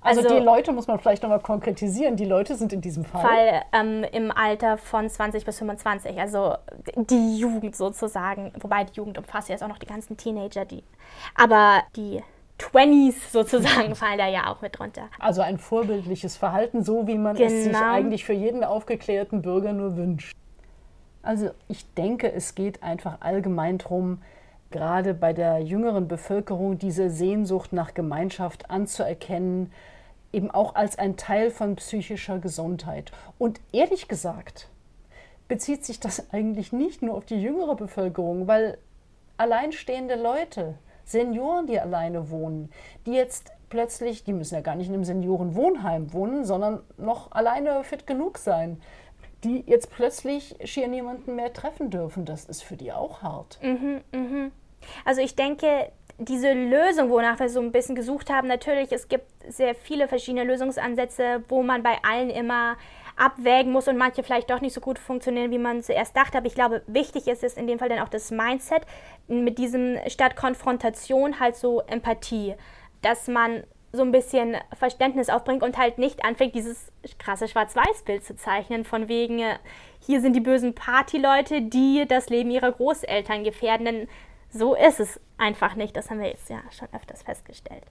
Also, 0.00 0.20
also, 0.20 0.36
die 0.36 0.44
Leute 0.44 0.70
muss 0.72 0.86
man 0.86 1.00
vielleicht 1.00 1.22
nochmal 1.22 1.40
konkretisieren. 1.40 2.14
Die 2.16 2.26
Leute 2.26 2.56
sind 2.56 2.74
in 2.74 2.82
diesem 2.82 3.06
Fall, 3.06 3.22
Fall 3.22 3.62
ähm, 3.72 4.04
im 4.12 4.30
Alter 4.30 4.76
von 4.76 5.08
20 5.08 5.46
bis 5.46 5.58
25, 5.58 6.20
also 6.20 6.56
die 6.94 7.38
Jugend 7.38 7.74
sozusagen. 7.74 8.52
Wobei 8.60 8.84
die 8.84 8.92
Jugend 8.92 9.16
umfasst 9.16 9.48
ja 9.48 9.54
jetzt 9.54 9.62
auch 9.62 9.68
noch 9.68 9.78
die 9.78 9.86
ganzen 9.86 10.18
Teenager, 10.18 10.66
die. 10.66 10.84
Aber 11.36 11.82
die 11.96 12.22
20s 12.58 13.14
sozusagen 13.30 13.94
fallen 13.96 14.18
da 14.18 14.28
ja 14.28 14.52
auch 14.52 14.60
mit 14.60 14.78
drunter. 14.78 15.08
Also 15.18 15.42
ein 15.42 15.58
vorbildliches 15.58 16.36
Verhalten, 16.36 16.84
so 16.84 17.06
wie 17.06 17.18
man 17.18 17.36
genau. 17.36 17.46
es 17.46 17.64
sich 17.64 17.72
genau. 17.72 17.92
eigentlich 17.92 18.24
für 18.24 18.32
jeden 18.32 18.64
aufgeklärten 18.64 19.42
Bürger 19.42 19.72
nur 19.72 19.96
wünscht. 19.96 20.36
Also 21.22 21.50
ich 21.68 21.86
denke, 21.94 22.32
es 22.32 22.54
geht 22.54 22.82
einfach 22.82 23.20
allgemein 23.20 23.78
darum, 23.78 24.18
gerade 24.70 25.14
bei 25.14 25.32
der 25.32 25.60
jüngeren 25.60 26.08
Bevölkerung 26.08 26.78
diese 26.78 27.08
Sehnsucht 27.08 27.72
nach 27.72 27.94
Gemeinschaft 27.94 28.70
anzuerkennen, 28.70 29.72
eben 30.32 30.50
auch 30.50 30.74
als 30.74 30.98
ein 30.98 31.16
Teil 31.16 31.50
von 31.50 31.76
psychischer 31.76 32.38
Gesundheit. 32.38 33.12
Und 33.38 33.60
ehrlich 33.72 34.08
gesagt 34.08 34.68
bezieht 35.48 35.84
sich 35.84 36.00
das 36.00 36.30
eigentlich 36.32 36.72
nicht 36.72 37.02
nur 37.02 37.14
auf 37.14 37.24
die 37.24 37.40
jüngere 37.40 37.76
Bevölkerung, 37.76 38.46
weil 38.46 38.78
alleinstehende 39.36 40.16
Leute, 40.16 40.74
Senioren, 41.04 41.66
die 41.66 41.78
alleine 41.78 42.30
wohnen, 42.30 42.70
die 43.06 43.12
jetzt 43.12 43.52
plötzlich, 43.68 44.24
die 44.24 44.32
müssen 44.32 44.54
ja 44.54 44.60
gar 44.60 44.76
nicht 44.76 44.88
in 44.88 44.94
einem 44.94 45.04
Seniorenwohnheim 45.04 46.12
wohnen, 46.12 46.44
sondern 46.44 46.80
noch 46.96 47.32
alleine 47.32 47.82
fit 47.84 48.06
genug 48.06 48.38
sein, 48.38 48.80
die 49.42 49.64
jetzt 49.66 49.90
plötzlich 49.90 50.56
schier 50.64 50.88
niemanden 50.88 51.34
mehr 51.36 51.52
treffen 51.52 51.90
dürfen. 51.90 52.24
Das 52.24 52.44
ist 52.46 52.62
für 52.62 52.76
die 52.76 52.92
auch 52.92 53.22
hart. 53.22 53.58
Mhm, 53.62 54.00
mh. 54.12 54.50
Also 55.04 55.20
ich 55.20 55.34
denke, 55.34 55.90
diese 56.18 56.52
Lösung, 56.52 57.10
wonach 57.10 57.40
wir 57.40 57.48
so 57.48 57.60
ein 57.60 57.72
bisschen 57.72 57.94
gesucht 57.94 58.30
haben, 58.30 58.48
natürlich, 58.48 58.92
es 58.92 59.08
gibt 59.08 59.26
sehr 59.48 59.74
viele 59.74 60.08
verschiedene 60.08 60.44
Lösungsansätze, 60.44 61.42
wo 61.48 61.62
man 61.62 61.82
bei 61.82 61.98
allen 62.02 62.30
immer 62.30 62.76
abwägen 63.16 63.72
muss 63.72 63.88
und 63.88 63.96
manche 63.96 64.22
vielleicht 64.22 64.50
doch 64.50 64.60
nicht 64.60 64.74
so 64.74 64.80
gut 64.80 64.98
funktionieren, 64.98 65.50
wie 65.50 65.58
man 65.58 65.82
zuerst 65.82 66.16
dachte. 66.16 66.38
Aber 66.38 66.46
ich 66.46 66.54
glaube, 66.54 66.82
wichtig 66.86 67.26
ist 67.28 67.44
es 67.44 67.54
in 67.54 67.66
dem 67.66 67.78
Fall 67.78 67.88
dann 67.88 68.00
auch 68.00 68.08
das 68.08 68.30
Mindset 68.30 68.82
mit 69.28 69.58
diesem 69.58 69.98
statt 70.08 70.36
Konfrontation 70.36 71.40
halt 71.40 71.56
so 71.56 71.80
Empathie, 71.82 72.54
dass 73.02 73.28
man 73.28 73.64
so 73.92 74.02
ein 74.02 74.12
bisschen 74.12 74.56
Verständnis 74.76 75.28
aufbringt 75.28 75.62
und 75.62 75.78
halt 75.78 75.98
nicht 75.98 76.24
anfängt, 76.24 76.54
dieses 76.54 76.90
krasse 77.18 77.46
Schwarz-Weiß-Bild 77.46 78.24
zu 78.24 78.34
zeichnen, 78.34 78.84
von 78.84 79.08
wegen, 79.08 79.40
hier 80.00 80.20
sind 80.20 80.34
die 80.34 80.40
bösen 80.40 80.74
Partyleute, 80.74 81.62
die 81.62 82.04
das 82.08 82.28
Leben 82.28 82.50
ihrer 82.50 82.72
Großeltern 82.72 83.44
gefährden. 83.44 83.84
Denn 83.84 84.08
so 84.54 84.74
ist 84.74 85.00
es 85.00 85.20
einfach 85.36 85.74
nicht. 85.74 85.96
Das 85.96 86.10
haben 86.10 86.20
wir 86.20 86.28
jetzt 86.28 86.48
ja 86.48 86.60
schon 86.70 86.88
öfters 86.92 87.22
festgestellt. 87.22 87.82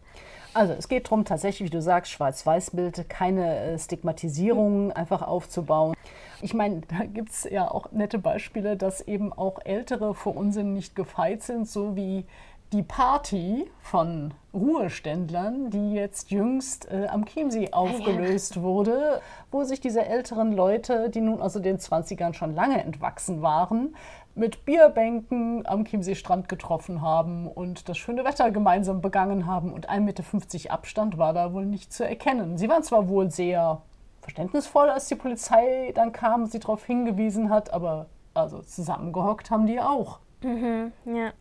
Also 0.53 0.73
es 0.73 0.87
geht 0.87 1.05
darum, 1.07 1.25
tatsächlich, 1.25 1.67
wie 1.67 1.75
du 1.75 1.81
sagst, 1.81 2.11
Schwarz-Weiß-Bild, 2.11 3.09
keine 3.09 3.57
äh, 3.59 3.79
Stigmatisierung 3.79 4.91
einfach 4.91 5.21
aufzubauen. 5.21 5.95
Ich 6.41 6.53
meine, 6.53 6.81
da 6.81 7.05
gibt 7.05 7.29
es 7.29 7.43
ja 7.43 7.69
auch 7.69 7.91
nette 7.91 8.17
Beispiele, 8.17 8.77
dass 8.77 9.01
eben 9.01 9.33
auch 9.33 9.59
Ältere 9.65 10.15
vor 10.15 10.35
Unsinn 10.35 10.73
nicht 10.73 10.95
gefeit 10.95 11.43
sind, 11.43 11.67
so 11.67 11.95
wie 11.95 12.25
die 12.71 12.81
Party 12.81 13.69
von 13.81 14.33
Ruheständlern, 14.51 15.69
die 15.69 15.93
jetzt 15.93 16.31
jüngst 16.31 16.91
äh, 16.91 17.07
am 17.07 17.25
Chiemsee 17.25 17.71
aufgelöst 17.71 18.55
ja. 18.55 18.61
wurde, 18.63 19.21
wo 19.51 19.63
sich 19.63 19.79
diese 19.79 20.03
älteren 20.03 20.51
Leute, 20.51 21.11
die 21.11 21.21
nun 21.21 21.39
also 21.39 21.59
den 21.59 21.77
20ern 21.77 22.33
schon 22.33 22.55
lange 22.55 22.83
entwachsen 22.83 23.43
waren, 23.43 23.95
mit 24.35 24.65
Bierbänken 24.65 25.65
am 25.67 25.85
Chiemsee-Strand 25.85 26.49
getroffen 26.49 27.01
haben 27.01 27.47
und 27.47 27.87
das 27.87 27.97
schöne 27.97 28.23
Wetter 28.23 28.51
gemeinsam 28.51 29.01
begangen 29.01 29.45
haben. 29.45 29.71
Und 29.71 29.89
1,50 29.89 29.99
Meter 30.01 30.73
Abstand 30.73 31.17
war 31.17 31.33
da 31.33 31.53
wohl 31.53 31.65
nicht 31.65 31.93
zu 31.93 32.07
erkennen. 32.07 32.57
Sie 32.57 32.69
waren 32.69 32.83
zwar 32.83 33.07
wohl 33.07 33.29
sehr 33.29 33.81
verständnisvoll, 34.21 34.89
als 34.89 35.07
die 35.07 35.15
Polizei 35.15 35.91
dann 35.93 36.11
kam 36.11 36.43
und 36.43 36.51
sie 36.51 36.59
darauf 36.59 36.85
hingewiesen 36.85 37.49
hat, 37.49 37.73
aber 37.73 38.07
also 38.33 38.61
zusammengehockt 38.61 39.51
haben 39.51 39.67
die 39.67 39.79
auch. 39.79 40.19
Mhm, 40.41 40.91
ja. 41.05 41.31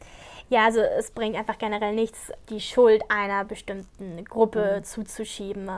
Ja, 0.51 0.67
also 0.67 0.81
es 0.81 1.11
bringt 1.11 1.37
einfach 1.37 1.57
generell 1.57 1.95
nichts, 1.95 2.31
die 2.51 2.61
Schuld 2.61 3.03
einer 3.09 3.45
bestimmten 3.45 4.23
Gruppe 4.25 4.77
mhm. 4.79 4.85
zuzuschieben. 4.85 5.71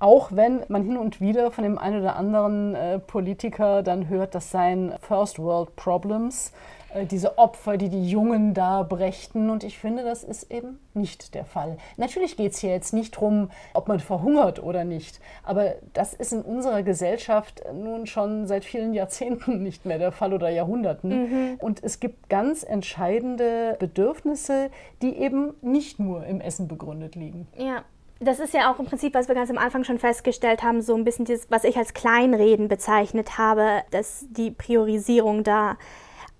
Auch 0.00 0.32
wenn 0.32 0.60
man 0.68 0.82
hin 0.82 0.96
und 0.96 1.20
wieder 1.20 1.50
von 1.50 1.62
dem 1.62 1.78
einen 1.78 2.00
oder 2.00 2.16
anderen 2.16 2.74
äh, 2.74 2.98
Politiker 2.98 3.82
dann 3.82 4.08
hört, 4.08 4.34
das 4.34 4.50
seien 4.50 4.94
First 5.00 5.38
World 5.38 5.76
Problems, 5.76 6.52
äh, 6.94 7.06
diese 7.06 7.38
Opfer, 7.38 7.76
die 7.76 7.88
die 7.88 8.08
Jungen 8.08 8.54
da 8.54 8.82
brächten. 8.82 9.50
Und 9.50 9.62
ich 9.62 9.78
finde, 9.78 10.02
das 10.02 10.24
ist 10.24 10.50
eben 10.50 10.78
nicht 10.94 11.34
der 11.34 11.44
Fall. 11.44 11.76
Natürlich 11.96 12.36
geht 12.36 12.52
es 12.52 12.58
hier 12.58 12.70
jetzt 12.70 12.92
nicht 12.92 13.14
darum, 13.14 13.50
ob 13.74 13.88
man 13.88 14.00
verhungert 14.00 14.62
oder 14.62 14.84
nicht. 14.84 15.20
Aber 15.44 15.74
das 15.92 16.14
ist 16.14 16.32
in 16.32 16.42
unserer 16.42 16.82
Gesellschaft 16.82 17.62
nun 17.74 18.06
schon 18.06 18.46
seit 18.46 18.64
vielen 18.64 18.94
Jahrzehnten 18.94 19.62
nicht 19.62 19.84
mehr 19.84 19.98
der 19.98 20.12
Fall 20.12 20.32
oder 20.32 20.48
Jahrhunderten. 20.48 21.10
Mhm. 21.10 21.56
Und 21.60 21.82
es 21.82 22.00
gibt 22.00 22.28
ganz 22.28 22.62
entscheidende 22.62 23.76
Bedürfnisse, 23.78 24.70
die 25.02 25.16
eben 25.16 25.54
nicht 25.62 26.00
nur 26.00 26.24
im 26.24 26.40
Essen 26.40 26.68
begründet 26.68 27.14
liegen. 27.14 27.46
Ja, 27.56 27.84
das 28.20 28.38
ist 28.38 28.52
ja 28.52 28.70
auch 28.70 28.78
im 28.78 28.86
Prinzip, 28.86 29.14
was 29.14 29.28
wir 29.28 29.34
ganz 29.34 29.50
am 29.50 29.56
Anfang 29.56 29.82
schon 29.84 29.98
festgestellt 29.98 30.62
haben, 30.62 30.82
so 30.82 30.94
ein 30.94 31.04
bisschen 31.04 31.24
dieses, 31.24 31.50
was 31.50 31.64
ich 31.64 31.76
als 31.78 31.94
Kleinreden 31.94 32.68
bezeichnet 32.68 33.38
habe, 33.38 33.82
dass 33.90 34.26
die 34.28 34.50
Priorisierung 34.50 35.42
da 35.42 35.78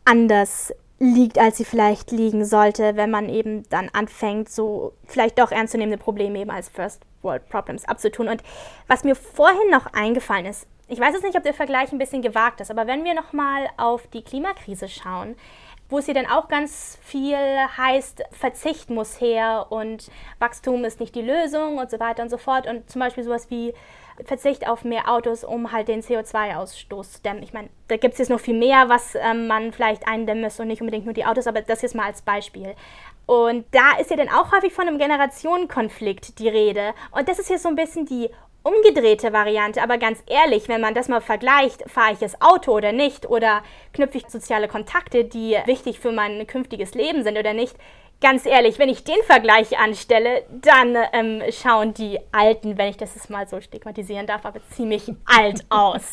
anders 0.04 0.74
liegt, 0.98 1.38
als 1.38 1.56
sie 1.56 1.64
vielleicht 1.64 2.10
liegen 2.10 2.44
sollte, 2.44 2.96
wenn 2.96 3.10
man 3.10 3.30
eben 3.30 3.66
dann 3.70 3.88
anfängt, 3.88 4.50
so 4.50 4.92
vielleicht 5.06 5.38
doch 5.38 5.50
ernstzunehmende 5.50 5.96
Probleme 5.96 6.38
eben 6.40 6.50
als 6.50 6.68
First 6.68 7.00
World 7.22 7.48
Problems 7.48 7.86
abzutun. 7.86 8.28
Und 8.28 8.42
was 8.86 9.02
mir 9.02 9.16
vorhin 9.16 9.70
noch 9.70 9.86
eingefallen 9.94 10.44
ist, 10.44 10.66
ich 10.90 10.98
weiß 10.98 11.14
jetzt 11.14 11.24
nicht, 11.24 11.36
ob 11.36 11.44
der 11.44 11.54
Vergleich 11.54 11.92
ein 11.92 11.98
bisschen 11.98 12.20
gewagt 12.20 12.60
ist, 12.60 12.70
aber 12.70 12.86
wenn 12.86 13.04
wir 13.04 13.14
nochmal 13.14 13.68
auf 13.76 14.06
die 14.08 14.22
Klimakrise 14.22 14.88
schauen, 14.88 15.36
wo 15.88 15.98
es 15.98 16.04
hier 16.04 16.14
dann 16.14 16.26
auch 16.26 16.48
ganz 16.48 16.98
viel 17.02 17.36
heißt, 17.36 18.22
Verzicht 18.30 18.90
muss 18.90 19.20
her 19.20 19.66
und 19.70 20.10
Wachstum 20.38 20.84
ist 20.84 21.00
nicht 21.00 21.14
die 21.14 21.22
Lösung 21.22 21.78
und 21.78 21.90
so 21.90 21.98
weiter 21.98 22.22
und 22.22 22.28
so 22.28 22.38
fort. 22.38 22.68
Und 22.68 22.88
zum 22.88 23.00
Beispiel 23.00 23.24
sowas 23.24 23.50
wie 23.50 23.74
Verzicht 24.24 24.68
auf 24.68 24.84
mehr 24.84 25.10
Autos, 25.10 25.44
um 25.44 25.72
halt 25.72 25.88
den 25.88 26.02
CO2-Ausstoß 26.02 27.12
zu 27.12 27.22
dämmen. 27.22 27.42
Ich 27.42 27.52
meine, 27.52 27.70
da 27.88 27.96
gibt 27.96 28.12
es 28.12 28.18
jetzt 28.18 28.28
noch 28.28 28.40
viel 28.40 28.56
mehr, 28.56 28.88
was 28.88 29.16
ähm, 29.16 29.48
man 29.48 29.72
vielleicht 29.72 30.06
eindämmen 30.06 30.44
müsste 30.44 30.62
und 30.62 30.68
nicht 30.68 30.80
unbedingt 30.80 31.06
nur 31.06 31.14
die 31.14 31.24
Autos, 31.24 31.46
aber 31.46 31.62
das 31.62 31.82
jetzt 31.82 31.94
mal 31.94 32.06
als 32.06 32.22
Beispiel. 32.22 32.74
Und 33.26 33.64
da 33.72 33.98
ist 34.00 34.10
ja 34.10 34.16
dann 34.16 34.28
auch 34.28 34.52
häufig 34.52 34.72
von 34.72 34.86
einem 34.86 34.98
Generationenkonflikt 34.98 36.38
die 36.38 36.48
Rede. 36.48 36.94
Und 37.10 37.28
das 37.28 37.38
ist 37.38 37.48
hier 37.48 37.58
so 37.58 37.68
ein 37.68 37.76
bisschen 37.76 38.06
die 38.06 38.30
umgedrehte 38.62 39.32
Variante, 39.32 39.82
aber 39.82 39.98
ganz 39.98 40.22
ehrlich, 40.26 40.68
wenn 40.68 40.80
man 40.80 40.94
das 40.94 41.08
mal 41.08 41.20
vergleicht, 41.20 41.88
fahre 41.90 42.12
ich 42.12 42.18
das 42.18 42.40
Auto 42.40 42.72
oder 42.72 42.92
nicht 42.92 43.28
oder 43.28 43.62
knüpfe 43.92 44.18
ich 44.18 44.28
soziale 44.28 44.68
Kontakte, 44.68 45.24
die 45.24 45.56
wichtig 45.66 45.98
für 46.00 46.12
mein 46.12 46.46
künftiges 46.46 46.94
Leben 46.94 47.22
sind 47.22 47.38
oder 47.38 47.54
nicht, 47.54 47.76
ganz 48.20 48.44
ehrlich, 48.46 48.78
wenn 48.78 48.88
ich 48.88 49.04
den 49.04 49.22
Vergleich 49.24 49.78
anstelle, 49.78 50.44
dann 50.50 50.96
ähm, 51.12 51.42
schauen 51.50 51.94
die 51.94 52.18
Alten, 52.32 52.76
wenn 52.76 52.88
ich 52.88 52.96
das 52.96 53.14
jetzt 53.14 53.30
mal 53.30 53.48
so 53.48 53.60
stigmatisieren 53.60 54.26
darf, 54.26 54.44
aber 54.44 54.60
ziemlich 54.70 55.10
alt 55.24 55.64
aus. 55.70 56.12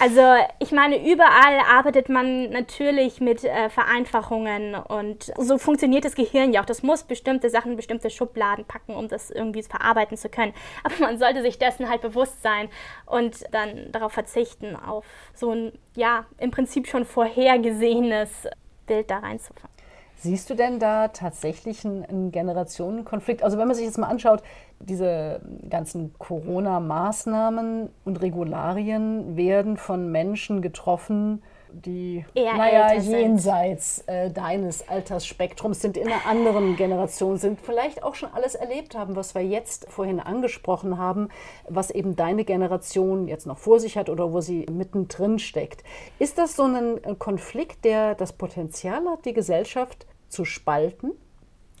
Also 0.00 0.22
ich 0.60 0.70
meine, 0.70 0.96
überall 1.10 1.58
arbeitet 1.68 2.08
man 2.08 2.50
natürlich 2.50 3.20
mit 3.20 3.42
äh, 3.42 3.68
Vereinfachungen 3.68 4.76
und 4.76 5.32
so 5.36 5.58
funktioniert 5.58 6.04
das 6.04 6.14
Gehirn 6.14 6.52
ja 6.52 6.60
auch. 6.60 6.66
Das 6.66 6.84
muss 6.84 7.02
bestimmte 7.02 7.50
Sachen, 7.50 7.74
bestimmte 7.74 8.08
Schubladen 8.08 8.64
packen, 8.64 8.94
um 8.94 9.08
das 9.08 9.30
irgendwie 9.30 9.62
verarbeiten 9.64 10.16
zu 10.16 10.28
können. 10.28 10.54
Aber 10.84 10.94
man 11.00 11.18
sollte 11.18 11.42
sich 11.42 11.58
dessen 11.58 11.88
halt 11.88 12.00
bewusst 12.00 12.42
sein 12.42 12.68
und 13.06 13.44
dann 13.52 13.90
darauf 13.90 14.12
verzichten, 14.12 14.76
auf 14.76 15.04
so 15.34 15.50
ein, 15.50 15.72
ja, 15.96 16.26
im 16.38 16.52
Prinzip 16.52 16.86
schon 16.86 17.04
vorhergesehenes 17.04 18.46
Bild 18.86 19.10
da 19.10 19.18
reinzufangen. 19.18 19.77
Siehst 20.20 20.50
du 20.50 20.54
denn 20.54 20.80
da 20.80 21.08
tatsächlich 21.08 21.84
einen, 21.84 22.32
Generationenkonflikt? 22.32 23.44
Also 23.44 23.56
wenn 23.56 23.68
man 23.68 23.76
sich 23.76 23.86
jetzt 23.86 23.98
mal 23.98 24.08
anschaut, 24.08 24.42
diese 24.80 25.40
ganzen 25.70 26.12
Corona-Maßnahmen 26.18 27.88
und 28.04 28.20
Regularien 28.20 29.36
werden 29.36 29.76
von 29.76 30.10
Menschen 30.10 30.60
getroffen, 30.60 31.40
die 31.70 32.24
Eher 32.34 32.54
naja, 32.54 32.94
jenseits 32.94 34.02
äh, 34.06 34.30
deines 34.30 34.88
Altersspektrums 34.88 35.80
sind, 35.80 35.96
in 35.96 36.08
einer 36.08 36.26
anderen 36.26 36.76
Generation 36.76 37.36
sind, 37.36 37.60
vielleicht 37.60 38.02
auch 38.02 38.14
schon 38.14 38.30
alles 38.32 38.54
erlebt 38.54 38.96
haben, 38.96 39.16
was 39.16 39.34
wir 39.34 39.42
jetzt 39.42 39.86
vorhin 39.90 40.18
angesprochen 40.18 40.98
haben, 40.98 41.28
was 41.68 41.90
eben 41.90 42.16
deine 42.16 42.44
Generation 42.44 43.28
jetzt 43.28 43.46
noch 43.46 43.58
vor 43.58 43.80
sich 43.80 43.96
hat 43.96 44.08
oder 44.08 44.32
wo 44.32 44.40
sie 44.40 44.66
mittendrin 44.70 45.38
steckt. 45.38 45.84
Ist 46.18 46.38
das 46.38 46.56
so 46.56 46.64
ein 46.64 47.18
Konflikt, 47.18 47.84
der 47.84 48.14
das 48.14 48.32
Potenzial 48.32 49.04
hat, 49.06 49.24
die 49.26 49.34
Gesellschaft 49.34 50.06
zu 50.28 50.44
spalten? 50.44 51.12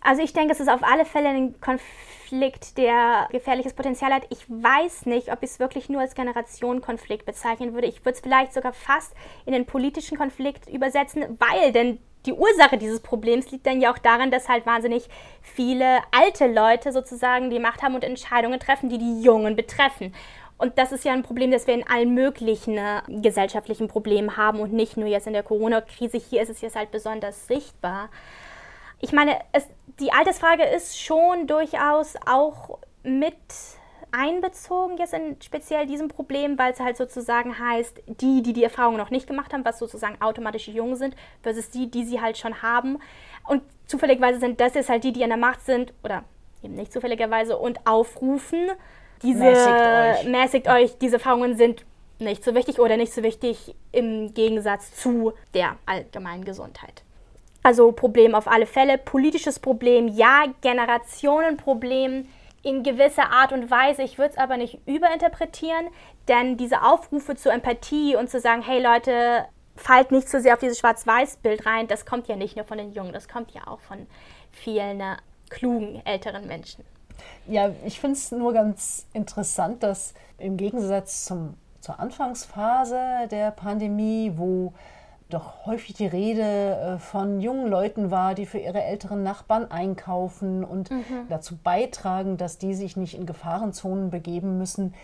Also 0.00 0.22
ich 0.22 0.32
denke, 0.32 0.52
es 0.52 0.60
ist 0.60 0.70
auf 0.70 0.82
alle 0.82 1.04
Fälle 1.04 1.28
ein 1.28 1.60
Konflikt, 1.60 2.78
der 2.78 3.28
gefährliches 3.32 3.74
Potenzial 3.74 4.12
hat. 4.12 4.26
Ich 4.30 4.48
weiß 4.48 5.06
nicht, 5.06 5.32
ob 5.32 5.42
ich 5.42 5.50
es 5.50 5.58
wirklich 5.58 5.88
nur 5.88 6.00
als 6.00 6.14
Generationenkonflikt 6.14 7.26
bezeichnen 7.26 7.74
würde. 7.74 7.88
Ich 7.88 8.04
würde 8.04 8.12
es 8.12 8.20
vielleicht 8.20 8.54
sogar 8.54 8.72
fast 8.72 9.12
in 9.44 9.52
den 9.52 9.66
politischen 9.66 10.16
Konflikt 10.16 10.68
übersetzen, 10.68 11.38
weil 11.38 11.72
denn 11.72 11.98
die 12.26 12.32
Ursache 12.32 12.78
dieses 12.78 13.00
Problems 13.00 13.50
liegt 13.50 13.66
dann 13.66 13.80
ja 13.80 13.92
auch 13.92 13.98
daran, 13.98 14.30
dass 14.30 14.48
halt 14.48 14.66
wahnsinnig 14.66 15.08
viele 15.40 15.98
alte 16.10 16.46
Leute 16.46 16.92
sozusagen 16.92 17.50
die 17.50 17.58
Macht 17.58 17.82
haben 17.82 17.94
und 17.94 18.04
Entscheidungen 18.04 18.60
treffen, 18.60 18.88
die 18.88 18.98
die 18.98 19.22
Jungen 19.22 19.56
betreffen. 19.56 20.14
Und 20.58 20.76
das 20.76 20.90
ist 20.92 21.04
ja 21.04 21.12
ein 21.12 21.22
Problem, 21.22 21.50
das 21.52 21.66
wir 21.66 21.74
in 21.74 21.88
allen 21.88 22.14
möglichen 22.14 22.76
äh, 22.76 23.00
gesellschaftlichen 23.08 23.86
Problemen 23.86 24.36
haben 24.36 24.60
und 24.60 24.72
nicht 24.72 24.96
nur 24.96 25.08
jetzt 25.08 25.28
in 25.28 25.32
der 25.32 25.44
Corona-Krise. 25.44 26.18
Hier 26.18 26.42
ist 26.42 26.50
es 26.50 26.60
jetzt 26.60 26.76
halt 26.76 26.90
besonders 26.90 27.46
sichtbar. 27.46 28.10
Ich 29.00 29.12
meine, 29.12 29.38
es, 29.52 29.68
die 30.00 30.12
Altersfrage 30.12 30.64
ist 30.64 31.00
schon 31.00 31.46
durchaus 31.46 32.16
auch 32.26 32.80
mit 33.04 33.36
einbezogen 34.10 34.96
jetzt 34.96 35.14
in 35.14 35.40
speziell 35.40 35.86
diesem 35.86 36.08
Problem, 36.08 36.58
weil 36.58 36.72
es 36.72 36.80
halt 36.80 36.96
sozusagen 36.96 37.58
heißt, 37.58 38.00
die, 38.06 38.42
die 38.42 38.52
die 38.52 38.64
Erfahrung 38.64 38.96
noch 38.96 39.10
nicht 39.10 39.26
gemacht 39.26 39.52
haben, 39.52 39.64
was 39.64 39.78
sozusagen 39.78 40.20
automatisch 40.20 40.68
jung 40.68 40.96
sind, 40.96 41.14
versus 41.42 41.70
die, 41.70 41.90
die 41.90 42.04
sie 42.04 42.20
halt 42.20 42.38
schon 42.38 42.62
haben. 42.62 42.98
Und 43.46 43.62
zufälligerweise 43.86 44.40
sind 44.40 44.60
das 44.60 44.74
jetzt 44.74 44.88
halt 44.88 45.04
die, 45.04 45.12
die 45.12 45.22
an 45.22 45.30
der 45.30 45.38
Macht 45.38 45.64
sind, 45.64 45.92
oder 46.02 46.24
eben 46.62 46.74
nicht 46.74 46.92
zufälligerweise, 46.92 47.56
und 47.58 47.86
aufrufen, 47.86 48.70
diese 49.22 49.44
mäßigt 49.44 49.68
euch. 49.68 50.24
mäßigt 50.28 50.68
euch, 50.68 50.98
diese 50.98 51.16
Erfahrungen 51.16 51.56
sind 51.56 51.84
nicht 52.18 52.44
so 52.44 52.54
wichtig 52.54 52.80
oder 52.80 52.96
nicht 52.96 53.12
so 53.12 53.22
wichtig 53.22 53.74
im 53.92 54.34
Gegensatz 54.34 54.94
zu 54.94 55.32
der 55.54 55.76
allgemeinen 55.86 56.44
Gesundheit. 56.44 57.02
Also 57.62 57.92
Problem 57.92 58.34
auf 58.34 58.48
alle 58.48 58.66
Fälle, 58.66 58.98
politisches 58.98 59.58
Problem, 59.58 60.08
ja, 60.08 60.44
Generationenproblem 60.62 62.28
in 62.62 62.82
gewisser 62.82 63.30
Art 63.30 63.52
und 63.52 63.70
Weise. 63.70 64.02
Ich 64.02 64.18
würde 64.18 64.32
es 64.32 64.38
aber 64.38 64.56
nicht 64.56 64.78
überinterpretieren, 64.86 65.88
denn 66.28 66.56
diese 66.56 66.82
Aufrufe 66.82 67.36
zur 67.36 67.52
Empathie 67.52 68.16
und 68.16 68.30
zu 68.30 68.40
sagen, 68.40 68.62
hey 68.62 68.82
Leute, 68.82 69.44
fallt 69.76 70.10
nicht 70.10 70.28
so 70.28 70.38
sehr 70.38 70.54
auf 70.54 70.60
dieses 70.60 70.78
Schwarz-Weiß-Bild 70.78 71.66
rein, 71.66 71.86
das 71.86 72.04
kommt 72.04 72.28
ja 72.28 72.36
nicht 72.36 72.56
nur 72.56 72.64
von 72.64 72.78
den 72.78 72.92
Jungen, 72.92 73.12
das 73.12 73.28
kommt 73.28 73.52
ja 73.52 73.66
auch 73.66 73.80
von 73.80 74.06
vielen 74.50 75.00
äh, 75.00 75.16
klugen 75.50 76.02
älteren 76.04 76.46
Menschen. 76.46 76.84
Ja, 77.46 77.70
ich 77.84 78.00
finde 78.00 78.16
es 78.16 78.32
nur 78.32 78.52
ganz 78.52 79.06
interessant, 79.12 79.82
dass 79.82 80.14
im 80.38 80.56
Gegensatz 80.56 81.24
zum, 81.24 81.54
zur 81.80 81.98
Anfangsphase 81.98 83.28
der 83.30 83.50
Pandemie, 83.50 84.32
wo 84.36 84.72
doch 85.28 85.66
häufig 85.66 85.94
die 85.94 86.06
Rede 86.06 86.42
äh, 86.42 86.98
von 86.98 87.40
jungen 87.40 87.68
Leuten 87.68 88.10
war, 88.10 88.34
die 88.34 88.46
für 88.46 88.58
ihre 88.58 88.82
älteren 88.82 89.22
Nachbarn 89.22 89.70
einkaufen 89.70 90.64
und 90.64 90.90
mhm. 90.90 91.26
dazu 91.28 91.56
beitragen, 91.56 92.36
dass 92.36 92.58
die 92.58 92.74
sich 92.74 92.96
nicht 92.96 93.14
in 93.14 93.26
Gefahrenzonen 93.26 94.10
begeben 94.10 94.58
müssen. 94.58 94.94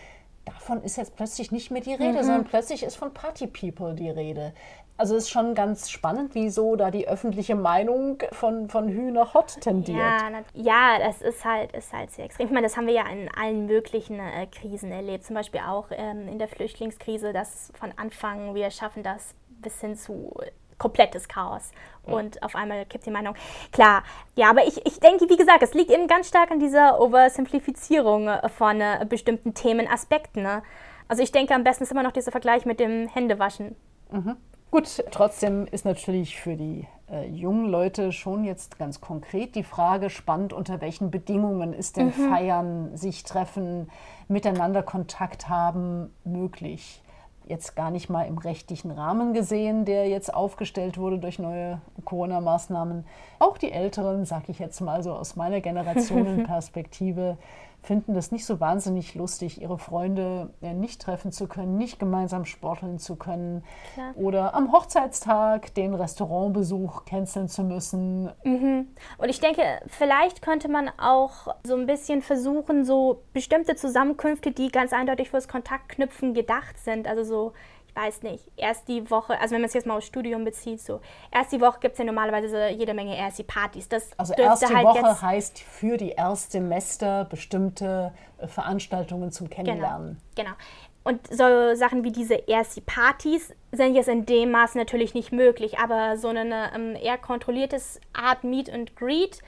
Davon 0.47 0.83
ist 0.83 0.97
jetzt 0.97 1.16
plötzlich 1.16 1.52
nicht 1.52 1.71
mehr 1.71 1.83
die 1.83 1.94
Rede, 1.94 2.18
mhm. 2.18 2.25
sondern 2.25 2.44
plötzlich 2.44 2.83
ist 2.83 2.97
von 2.97 3.12
Party 3.12 3.47
People 3.47 3.94
die 3.94 4.11
Rede. 4.11 4.52
Also 4.96 5.16
es 5.16 5.24
ist 5.24 5.30
schon 5.30 5.56
ganz 5.56 5.90
spannend, 5.90 6.34
wieso 6.34 6.76
da 6.76 6.90
die 6.92 7.08
öffentliche 7.08 7.56
Meinung 7.56 8.22
von, 8.30 8.68
von 8.68 8.88
Hühner 8.88 9.34
hot 9.34 9.60
tendiert. 9.60 9.98
Ja, 9.98 10.30
ja, 10.54 10.98
das 11.04 11.20
ist 11.20 11.44
halt, 11.44 11.72
ist 11.72 11.92
halt 11.92 12.12
sehr 12.12 12.26
extrem. 12.26 12.46
Ich 12.46 12.52
meine, 12.52 12.66
das 12.66 12.76
haben 12.76 12.86
wir 12.86 12.94
ja 12.94 13.08
in 13.08 13.28
allen 13.34 13.66
möglichen 13.66 14.20
äh, 14.20 14.46
Krisen 14.46 14.92
erlebt. 14.92 15.24
Zum 15.24 15.34
Beispiel 15.34 15.60
auch 15.66 15.86
ähm, 15.90 16.28
in 16.28 16.38
der 16.38 16.46
Flüchtlingskrise, 16.46 17.32
dass 17.32 17.72
von 17.78 17.92
Anfang 17.96 18.54
wir 18.54 18.70
schaffen 18.70 19.02
das 19.02 19.34
bis 19.60 19.80
hin 19.80 19.96
zu 19.96 20.32
komplettes 20.78 21.28
Chaos. 21.28 21.72
Und 22.02 22.42
auf 22.42 22.54
einmal 22.54 22.84
kippt 22.84 23.06
die 23.06 23.10
Meinung. 23.10 23.34
Klar, 23.72 24.02
ja, 24.36 24.50
aber 24.50 24.66
ich, 24.66 24.84
ich 24.86 25.00
denke, 25.00 25.28
wie 25.28 25.36
gesagt, 25.36 25.62
es 25.62 25.74
liegt 25.74 25.90
eben 25.90 26.06
ganz 26.06 26.28
stark 26.28 26.50
an 26.50 26.60
dieser 26.60 27.00
Oversimplifizierung 27.00 28.28
von 28.56 28.80
äh, 28.80 29.06
bestimmten 29.08 29.54
Themenaspekten. 29.54 30.42
Ne? 30.42 30.62
Also 31.08 31.22
ich 31.22 31.32
denke, 31.32 31.54
am 31.54 31.64
besten 31.64 31.84
ist 31.84 31.92
immer 31.92 32.02
noch 32.02 32.12
dieser 32.12 32.30
Vergleich 32.30 32.66
mit 32.66 32.80
dem 32.80 33.08
Händewaschen. 33.08 33.74
Mhm. 34.10 34.36
Gut, 34.74 35.04
trotzdem 35.12 35.68
ist 35.70 35.84
natürlich 35.84 36.36
für 36.40 36.56
die 36.56 36.88
äh, 37.08 37.28
jungen 37.28 37.68
Leute 37.68 38.10
schon 38.10 38.42
jetzt 38.42 38.76
ganz 38.76 39.00
konkret 39.00 39.54
die 39.54 39.62
Frage 39.62 40.10
spannend, 40.10 40.52
unter 40.52 40.80
welchen 40.80 41.12
Bedingungen 41.12 41.72
ist 41.72 41.96
denn 41.96 42.06
mhm. 42.06 42.28
Feiern, 42.28 42.96
sich 42.96 43.22
treffen, 43.22 43.88
miteinander 44.26 44.82
Kontakt 44.82 45.48
haben 45.48 46.12
möglich? 46.24 47.04
Jetzt 47.46 47.76
gar 47.76 47.92
nicht 47.92 48.10
mal 48.10 48.24
im 48.24 48.37
rechtlichen 48.37 48.90
Rahmen 48.90 49.32
gesehen, 49.32 49.84
der 49.84 50.08
jetzt 50.08 50.34
aufgestellt 50.34 50.98
wurde 50.98 51.20
durch 51.20 51.38
neue 51.38 51.80
Corona-Maßnahmen. 52.04 53.06
Auch 53.38 53.58
die 53.58 53.70
Älteren, 53.70 54.24
sage 54.24 54.46
ich 54.48 54.58
jetzt 54.58 54.80
mal 54.80 55.04
so 55.04 55.12
aus 55.12 55.37
meiner 55.37 55.60
Generationenperspektive, 55.60 57.38
finden 57.85 58.14
das 58.14 58.33
nicht 58.33 58.47
so 58.47 58.61
wahnsinnig 58.61 59.14
lustig, 59.14 59.61
ihre 59.61 59.79
Freunde 59.79 60.51
äh, 60.62 60.73
nicht 60.73 61.03
treffen 61.03 61.33
zu 61.33 61.47
können, 61.47 61.77
nicht 61.77 61.99
gemeinsam 61.99 62.47
sporteln 62.47 62.99
zu 62.99 63.16
können 63.16 63.62
Klar. 63.92 64.12
oder 64.16 64.55
am 64.55 64.73
Hochzeitstag 64.73 65.75
den 65.75 65.94
Restaurantbesuch 65.94 67.05
canceln 67.05 67.49
zu 67.49 67.62
müssen. 67.62 68.31
Mhm. 68.44 68.88
Und 69.18 69.29
ich 69.29 69.40
denke, 69.40 69.62
vielleicht 69.87 70.40
könnte 70.40 70.68
man 70.68 70.90
auch 70.99 71.55
so 71.64 71.77
ein 71.77 71.87
bisschen 71.87 72.23
versuchen, 72.23 72.85
so 72.85 73.23
bestimmte 73.35 73.77
Zusammenkünfte, 73.77 74.51
die 74.51 74.68
ganz 74.68 74.92
eindeutig 74.92 75.31
fürs 75.31 75.47
Kontaktknüpfen 75.47 76.33
gedacht 76.33 76.79
sind, 76.79 77.07
also 77.07 77.23
so 77.23 77.53
weiß 77.94 78.22
nicht, 78.22 78.44
erst 78.57 78.88
die 78.88 79.09
Woche, 79.11 79.38
also 79.38 79.54
wenn 79.54 79.61
man 79.61 79.68
es 79.68 79.74
jetzt 79.74 79.87
mal 79.87 79.96
aufs 79.96 80.07
Studium 80.07 80.44
bezieht, 80.44 80.80
so, 80.80 81.00
erst 81.33 81.52
die 81.52 81.61
Woche 81.61 81.78
gibt 81.80 81.92
es 81.92 81.98
ja 81.98 82.04
normalerweise 82.04 82.68
jede 82.68 82.94
Menge 82.94 83.16
erst 83.16 83.38
die 83.38 83.44
Partys. 83.44 83.88
Das 83.88 84.11
also 84.18 84.35
erste 84.35 84.74
halt 84.74 84.85
Woche 84.85 85.22
heißt 85.22 85.61
für 85.61 85.96
die 85.96 86.11
Erstsemester 86.11 87.24
bestimmte 87.24 88.12
äh, 88.38 88.48
Veranstaltungen 88.48 89.30
zum 89.30 89.48
Kennenlernen. 89.48 90.20
Genau, 90.35 90.50
genau. 90.50 90.57
Und 91.04 91.26
so 91.26 91.74
Sachen 91.74 92.02
wie 92.02 92.12
diese 92.12 92.48
Ersti-Partys 92.48 93.54
sind 93.72 93.94
jetzt 93.94 94.09
in 94.09 94.24
dem 94.24 94.50
Maß 94.50 94.74
natürlich 94.74 95.12
nicht 95.12 95.33
möglich, 95.33 95.78
aber 95.78 96.16
so 96.16 96.28
eine 96.28 96.72
ähm, 96.74 96.96
eher 96.96 97.18
kontrolliertes 97.18 98.00
Art 98.14 98.42
Meet 98.42 98.70
and 98.70 98.96
Greet 98.96 99.40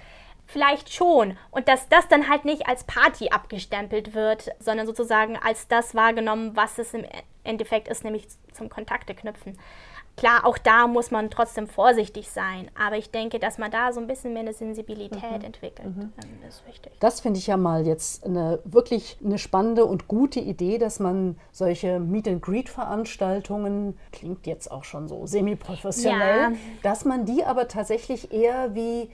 vielleicht 0.46 0.92
schon. 0.92 1.36
Und 1.50 1.68
dass 1.68 1.88
das 1.88 2.08
dann 2.08 2.28
halt 2.28 2.44
nicht 2.44 2.68
als 2.68 2.84
Party 2.84 3.28
abgestempelt 3.30 4.14
wird, 4.14 4.50
sondern 4.58 4.86
sozusagen 4.86 5.36
als 5.36 5.68
das 5.68 5.94
wahrgenommen, 5.94 6.54
was 6.54 6.78
es 6.78 6.94
im 6.94 7.04
Endeffekt 7.44 7.88
ist, 7.88 8.04
nämlich 8.04 8.26
zum 8.52 8.68
Kontakte 8.68 9.14
knüpfen. 9.14 9.58
Klar, 10.16 10.46
auch 10.46 10.56
da 10.56 10.86
muss 10.86 11.10
man 11.10 11.28
trotzdem 11.28 11.66
vorsichtig 11.66 12.30
sein, 12.30 12.70
aber 12.74 12.96
ich 12.96 13.10
denke, 13.10 13.38
dass 13.38 13.58
man 13.58 13.70
da 13.70 13.92
so 13.92 14.00
ein 14.00 14.06
bisschen 14.06 14.32
mehr 14.32 14.40
eine 14.40 14.54
Sensibilität 14.54 15.40
mhm. 15.40 15.44
entwickelt, 15.44 15.94
mhm. 15.94 16.12
Ähm, 16.24 16.48
ist 16.48 16.66
wichtig. 16.66 16.92
Das 17.00 17.20
finde 17.20 17.38
ich 17.38 17.46
ja 17.48 17.58
mal 17.58 17.86
jetzt 17.86 18.24
eine 18.24 18.60
wirklich 18.64 19.18
eine 19.22 19.36
spannende 19.36 19.84
und 19.84 20.08
gute 20.08 20.40
Idee, 20.40 20.78
dass 20.78 21.00
man 21.00 21.38
solche 21.52 22.00
Meet 22.00 22.28
and 22.28 22.42
Greet 22.42 22.70
Veranstaltungen 22.70 23.98
klingt 24.10 24.46
jetzt 24.46 24.70
auch 24.70 24.84
schon 24.84 25.06
so 25.06 25.26
semi-professionell, 25.26 26.52
ja. 26.52 26.52
dass 26.82 27.04
man 27.04 27.26
die 27.26 27.44
aber 27.44 27.68
tatsächlich 27.68 28.32
eher 28.32 28.74
wie 28.74 29.10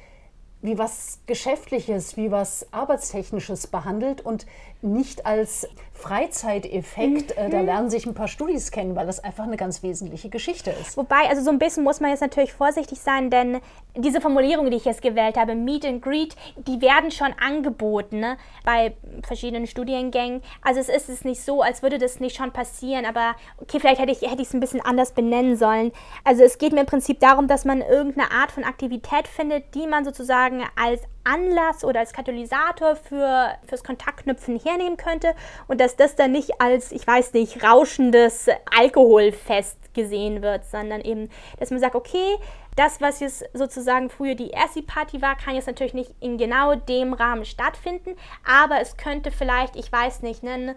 wie 0.63 0.79
was 0.79 1.19
Geschäftliches, 1.27 2.17
wie 2.17 2.31
was 2.31 2.67
Arbeitstechnisches 2.73 3.67
behandelt 3.67 4.21
und 4.21 4.47
nicht 4.83 5.27
als 5.27 5.69
Freizeiteffekt, 6.03 7.37
mhm. 7.37 7.45
äh, 7.45 7.49
da 7.49 7.61
lernen 7.61 7.89
sich 7.89 8.07
ein 8.07 8.15
paar 8.15 8.27
Studis 8.27 8.73
kennen, 8.73 8.97
weil 8.97 9.07
das 9.07 9.23
einfach 9.23 9.45
eine 9.45 9.57
ganz 9.57 9.85
wesentliche 9.85 10.29
Geschichte 10.29 10.71
ist. 10.71 10.97
Wobei, 10.97 11.29
also 11.29 11.43
so 11.43 11.51
ein 11.51 11.61
bisschen 11.61 11.85
muss 11.85 12.01
man 12.01 12.11
jetzt 12.11 12.21
natürlich 12.21 12.53
vorsichtig 12.53 12.99
sein, 12.99 13.31
denn 13.31 13.61
diese 13.97 14.21
Formulierung, 14.21 14.71
die 14.71 14.79
ich 14.79 14.85
jetzt 14.85 15.01
gewählt 15.01 15.37
habe, 15.37 15.55
Meet 15.55 15.85
and 15.85 16.03
Greet, 16.03 16.35
die 16.57 16.81
werden 16.81 17.13
schon 17.13 17.33
angeboten 17.41 18.19
ne, 18.19 18.37
bei 18.65 18.95
verschiedenen 19.23 19.69
Studiengängen. 19.69 20.43
Also 20.63 20.81
es 20.81 20.89
ist 20.89 21.09
es 21.09 21.25
nicht 21.25 21.41
so, 21.41 21.63
als 21.63 21.83
würde 21.83 21.99
das 21.99 22.19
nicht 22.19 22.37
schon 22.37 22.51
passieren, 22.51 23.05
aber 23.05 23.37
okay, 23.59 23.79
vielleicht 23.79 24.01
hätte 24.01 24.13
ich 24.13 24.23
hätte 24.23 24.43
es 24.43 24.53
ein 24.55 24.61
bisschen 24.61 24.81
anders 24.81 25.13
benennen 25.13 25.57
sollen. 25.57 25.93
Also 26.25 26.43
es 26.43 26.59
geht 26.59 26.73
mir 26.73 26.81
im 26.81 26.87
Prinzip 26.87 27.21
darum, 27.21 27.47
dass 27.47 27.65
man 27.65 27.81
irgendeine 27.81 28.33
Art 28.33 28.51
von 28.51 28.65
Aktivität 28.65 29.29
findet, 29.29 29.75
die 29.75 29.87
man 29.87 30.05
sozusagen 30.05 30.63
als 30.75 31.03
Anlass 31.25 31.85
oder 31.85 32.01
als 32.01 32.13
Katalysator 32.13 32.97
für, 32.97 33.55
fürs 33.67 33.85
Kontaktknüpfen 33.85 34.59
hernehmen 34.59 34.97
könnte 34.97 35.35
und 35.69 35.81
dass 35.81 35.97
das 35.97 36.17
dann 36.17 36.33
nicht 36.33 36.61
als, 36.61 36.93
ich 36.93 37.07
weiß 37.07 37.33
nicht, 37.35 37.63
rauschendes 37.63 38.49
Alkoholfest 38.77 39.95
gesehen 39.95 40.43
wird, 40.43 40.65
sondern 40.65 41.01
eben, 41.03 41.31
dass 41.59 41.71
man 41.71 41.81
sagt, 41.81 41.95
okay, 41.95 42.37
das, 42.77 43.01
was 43.01 43.21
jetzt 43.21 43.45
sozusagen 43.53 44.09
früher 44.09 44.35
die 44.35 44.51
erste 44.51 44.83
Party 44.83 45.21
war, 45.21 45.37
kann 45.37 45.55
jetzt 45.55 45.67
natürlich 45.67 45.95
nicht 45.95 46.15
in 46.21 46.39
genau 46.39 46.75
dem 46.75 47.13
Rahmen 47.13 47.45
stattfinden, 47.45 48.17
aber 48.45 48.81
es 48.81 48.97
könnte 48.97 49.31
vielleicht, 49.31 49.77
ich 49.77 49.93
weiß 49.93 50.23
nicht, 50.23 50.43
eine, 50.43 50.75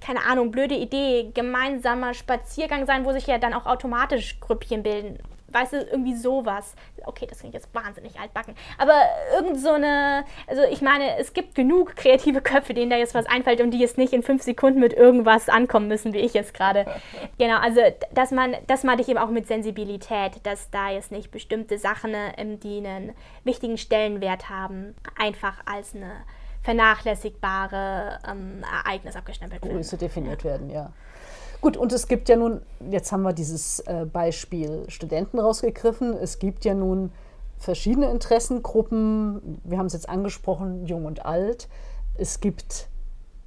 keine 0.00 0.24
Ahnung, 0.24 0.50
blöde 0.50 0.74
Idee, 0.74 1.30
gemeinsamer 1.34 2.14
Spaziergang 2.14 2.86
sein, 2.86 3.04
wo 3.04 3.12
sich 3.12 3.26
ja 3.26 3.38
dann 3.38 3.54
auch 3.54 3.66
automatisch 3.66 4.40
Grüppchen 4.40 4.82
bilden 4.82 5.18
Weißt 5.52 5.72
du, 5.72 5.82
irgendwie 5.82 6.14
sowas. 6.14 6.74
Okay, 7.04 7.26
das 7.28 7.40
klingt 7.40 7.54
jetzt 7.54 7.74
wahnsinnig 7.74 8.18
altbacken. 8.18 8.54
Aber 8.78 8.94
irgend 9.34 9.60
so 9.60 9.70
eine, 9.70 10.24
also 10.46 10.62
ich 10.70 10.82
meine, 10.82 11.16
es 11.18 11.32
gibt 11.32 11.54
genug 11.54 11.96
kreative 11.96 12.40
Köpfe, 12.40 12.74
denen 12.74 12.90
da 12.90 12.96
jetzt 12.96 13.14
was 13.14 13.26
einfällt 13.26 13.60
und 13.60 13.70
die 13.70 13.78
jetzt 13.78 13.98
nicht 13.98 14.12
in 14.12 14.22
fünf 14.22 14.42
Sekunden 14.42 14.80
mit 14.80 14.92
irgendwas 14.92 15.48
ankommen 15.48 15.88
müssen, 15.88 16.12
wie 16.12 16.18
ich 16.18 16.34
jetzt 16.34 16.54
gerade. 16.54 16.86
genau, 17.38 17.58
also 17.58 17.80
dass 18.12 18.30
man, 18.30 18.56
das 18.66 18.84
meinte 18.84 19.02
ich 19.02 19.08
eben 19.08 19.18
auch 19.18 19.30
mit 19.30 19.46
Sensibilität, 19.46 20.40
dass 20.44 20.70
da 20.70 20.90
jetzt 20.90 21.12
nicht 21.12 21.30
bestimmte 21.30 21.78
Sachen, 21.78 22.14
ähm, 22.36 22.60
die 22.60 22.78
einen 22.78 23.12
wichtigen 23.44 23.78
Stellenwert 23.78 24.48
haben, 24.48 24.94
einfach 25.18 25.62
als 25.66 25.94
eine 25.94 26.24
vernachlässigbare 26.62 28.18
ähm, 28.28 28.62
Ereignis 28.84 29.16
abgestempelt 29.16 29.62
werden. 29.62 29.74
Größe 29.74 29.96
definiert 29.96 30.44
werden, 30.44 30.70
ja. 30.70 30.92
Gut, 31.60 31.76
und 31.76 31.92
es 31.92 32.08
gibt 32.08 32.28
ja 32.28 32.36
nun, 32.36 32.62
jetzt 32.90 33.12
haben 33.12 33.22
wir 33.22 33.32
dieses 33.32 33.80
äh, 33.80 34.06
Beispiel 34.10 34.84
Studenten 34.88 35.38
rausgegriffen, 35.38 36.14
es 36.14 36.38
gibt 36.38 36.64
ja 36.64 36.74
nun 36.74 37.12
verschiedene 37.58 38.10
Interessengruppen, 38.10 39.60
wir 39.64 39.78
haben 39.78 39.86
es 39.86 39.92
jetzt 39.92 40.08
angesprochen, 40.08 40.86
jung 40.86 41.04
und 41.04 41.26
alt. 41.26 41.68
Es 42.16 42.40
gibt 42.40 42.88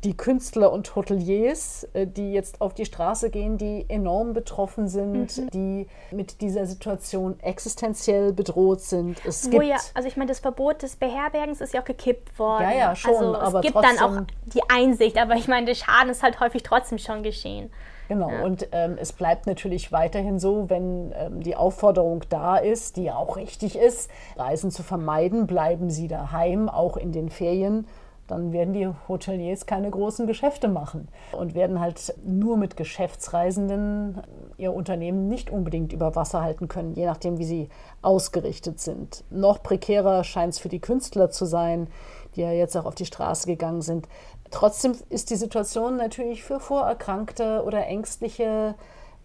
die 0.03 0.17
Künstler 0.17 0.71
und 0.71 0.95
Hoteliers, 0.95 1.87
äh, 1.93 2.05
die 2.05 2.33
jetzt 2.33 2.61
auf 2.61 2.73
die 2.73 2.85
Straße 2.85 3.29
gehen, 3.29 3.57
die 3.57 3.85
enorm 3.87 4.33
betroffen 4.33 4.87
sind, 4.87 5.37
mhm. 5.37 5.49
die 5.51 5.87
mit 6.11 6.41
dieser 6.41 6.65
Situation 6.65 7.39
existenziell 7.39 8.33
bedroht 8.33 8.81
sind. 8.81 9.25
Es 9.25 9.51
Wo 9.51 9.61
ja, 9.61 9.77
also 9.93 10.07
ich 10.07 10.17
meine, 10.17 10.29
das 10.29 10.39
Verbot 10.39 10.81
des 10.83 10.97
Beherbergens 10.97 11.61
ist 11.61 11.73
ja 11.73 11.81
auch 11.81 11.85
gekippt 11.85 12.37
worden. 12.37 12.63
Ja, 12.63 12.75
ja, 12.75 12.95
schon. 12.95 13.15
Also 13.15 13.33
es 13.33 13.39
aber 13.39 13.61
gibt 13.61 13.73
trotzdem, 13.73 13.97
dann 13.97 14.19
auch 14.19 14.27
die 14.53 14.61
Einsicht, 14.69 15.17
aber 15.17 15.35
ich 15.35 15.47
meine, 15.47 15.65
der 15.65 15.75
Schaden 15.75 16.09
ist 16.09 16.21
halt 16.21 16.39
häufig 16.39 16.63
trotzdem 16.63 16.97
schon 16.97 17.23
geschehen. 17.23 17.71
Genau, 18.07 18.29
ja. 18.29 18.43
und 18.43 18.67
ähm, 18.71 18.97
es 18.99 19.13
bleibt 19.13 19.47
natürlich 19.47 19.91
weiterhin 19.91 20.39
so, 20.39 20.69
wenn 20.69 21.13
ähm, 21.15 21.41
die 21.41 21.55
Aufforderung 21.55 22.23
da 22.29 22.57
ist, 22.57 22.97
die 22.97 23.11
auch 23.11 23.37
richtig 23.37 23.77
ist, 23.77 24.09
Reisen 24.35 24.71
zu 24.71 24.83
vermeiden, 24.83 25.47
bleiben 25.47 25.89
Sie 25.89 26.07
daheim, 26.07 26.69
auch 26.69 26.97
in 26.97 27.11
den 27.11 27.29
Ferien 27.29 27.87
dann 28.27 28.53
werden 28.53 28.73
die 28.73 28.87
Hoteliers 29.07 29.65
keine 29.65 29.89
großen 29.89 30.27
Geschäfte 30.27 30.67
machen 30.67 31.09
und 31.33 31.55
werden 31.55 31.79
halt 31.79 32.15
nur 32.25 32.57
mit 32.57 32.77
Geschäftsreisenden 32.77 34.21
ihr 34.57 34.73
Unternehmen 34.73 35.27
nicht 35.27 35.49
unbedingt 35.49 35.91
über 35.91 36.15
Wasser 36.15 36.41
halten 36.41 36.67
können, 36.67 36.93
je 36.93 37.05
nachdem, 37.05 37.37
wie 37.37 37.45
sie 37.45 37.69
ausgerichtet 38.01 38.79
sind. 38.79 39.23
Noch 39.29 39.61
prekärer 39.61 40.23
scheint 40.23 40.53
es 40.53 40.59
für 40.59 40.69
die 40.69 40.79
Künstler 40.79 41.31
zu 41.31 41.45
sein, 41.45 41.87
die 42.35 42.41
ja 42.41 42.51
jetzt 42.51 42.77
auch 42.77 42.85
auf 42.85 42.95
die 42.95 43.05
Straße 43.05 43.45
gegangen 43.45 43.81
sind. 43.81 44.07
Trotzdem 44.53 44.93
ist 45.09 45.31
die 45.31 45.35
Situation 45.35 45.97
natürlich 45.97 46.43
für 46.43 46.59
vorerkrankte 46.59 47.63
oder 47.65 47.87
ängstliche 47.87 48.75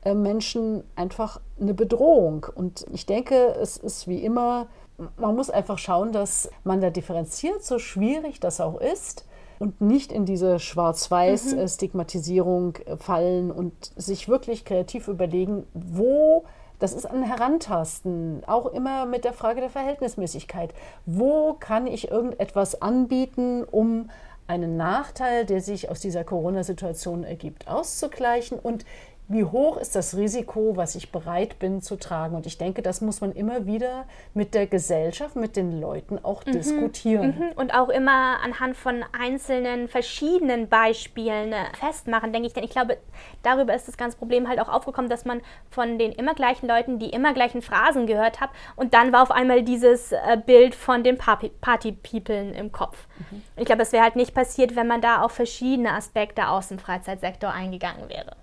äh, 0.02 0.14
Menschen 0.14 0.82
einfach 0.96 1.40
eine 1.60 1.74
Bedrohung. 1.74 2.46
Und 2.54 2.86
ich 2.92 3.06
denke, 3.06 3.54
es 3.60 3.76
ist 3.76 4.08
wie 4.08 4.24
immer 4.24 4.68
man 5.16 5.36
muss 5.36 5.48
einfach 5.50 5.78
schauen, 5.78 6.10
dass 6.12 6.50
man 6.64 6.80
da 6.80 6.90
differenziert, 6.90 7.64
so 7.64 7.78
schwierig 7.78 8.40
das 8.40 8.60
auch 8.60 8.80
ist, 8.80 9.24
und 9.60 9.80
nicht 9.80 10.12
in 10.12 10.24
diese 10.24 10.60
Schwarz-Weiß-Stigmatisierung 10.60 12.66
mhm. 12.66 12.74
Äh, 12.86 12.96
fallen 12.96 13.50
und 13.50 13.72
sich 13.96 14.28
wirklich 14.28 14.64
kreativ 14.64 15.08
überlegen, 15.08 15.66
wo 15.74 16.44
das 16.78 16.92
ist 16.92 17.06
ein 17.06 17.24
Herantasten, 17.24 18.44
auch 18.46 18.66
immer 18.66 19.04
mit 19.04 19.24
der 19.24 19.32
Frage 19.32 19.60
der 19.60 19.70
Verhältnismäßigkeit. 19.70 20.72
Wo 21.06 21.54
kann 21.54 21.88
ich 21.88 22.08
irgendetwas 22.08 22.80
anbieten, 22.80 23.64
um 23.64 24.10
einen 24.48 24.76
Nachteil, 24.76 25.44
der 25.44 25.60
sich 25.60 25.90
aus 25.90 26.00
dieser 26.00 26.24
Corona-Situation 26.24 27.22
ergibt, 27.22 27.68
auszugleichen. 27.68 28.58
Und 28.58 28.84
wie 29.28 29.44
hoch 29.44 29.76
ist 29.76 29.94
das 29.94 30.16
Risiko, 30.16 30.76
was 30.76 30.94
ich 30.94 31.12
bereit 31.12 31.58
bin 31.58 31.82
zu 31.82 31.96
tragen. 31.96 32.34
Und 32.34 32.46
ich 32.46 32.56
denke, 32.56 32.80
das 32.80 33.02
muss 33.02 33.20
man 33.20 33.32
immer 33.32 33.66
wieder 33.66 34.06
mit 34.32 34.54
der 34.54 34.66
Gesellschaft, 34.66 35.36
mit 35.36 35.54
den 35.54 35.80
Leuten 35.80 36.18
auch 36.22 36.46
mhm. 36.46 36.52
diskutieren. 36.52 37.34
Mhm. 37.38 37.52
Und 37.56 37.74
auch 37.74 37.90
immer 37.90 38.38
anhand 38.42 38.74
von 38.74 39.04
einzelnen 39.12 39.88
verschiedenen 39.88 40.68
Beispielen 40.68 41.52
äh, 41.52 41.64
festmachen, 41.78 42.32
denke 42.32 42.48
ich. 42.48 42.54
Denn 42.54 42.64
ich 42.64 42.70
glaube, 42.70 42.96
darüber 43.42 43.74
ist 43.74 43.86
das 43.86 43.98
ganze 43.98 44.16
Problem 44.16 44.48
halt 44.48 44.60
auch 44.60 44.70
aufgekommen, 44.70 45.10
dass 45.10 45.26
man 45.26 45.42
von 45.70 45.98
den 45.98 46.12
immer 46.12 46.34
gleichen 46.34 46.66
Leuten 46.66 46.98
die 46.98 47.10
immer 47.10 47.34
gleichen 47.34 47.60
Phrasen 47.60 48.06
gehört 48.06 48.40
hat. 48.40 48.48
Und 48.76 48.94
dann 48.94 49.12
war 49.12 49.22
auf 49.22 49.30
einmal 49.30 49.62
dieses 49.62 50.12
äh, 50.12 50.38
Bild 50.44 50.74
von 50.74 51.04
den 51.04 51.18
Party-People 51.18 52.52
im 52.52 52.72
Kopf. 52.72 53.06
Mhm. 53.30 53.42
Ich 53.56 53.66
glaube, 53.66 53.82
es 53.82 53.92
wäre 53.92 54.04
halt 54.04 54.16
nicht 54.16 54.34
passiert, 54.34 54.74
wenn 54.74 54.86
man 54.86 55.02
da 55.02 55.20
auf 55.20 55.32
verschiedene 55.32 55.92
Aspekte 55.92 56.48
aus 56.48 56.68
dem 56.68 56.78
Freizeitsektor 56.78 57.50
eingegangen 57.50 58.08
wäre. 58.08 58.34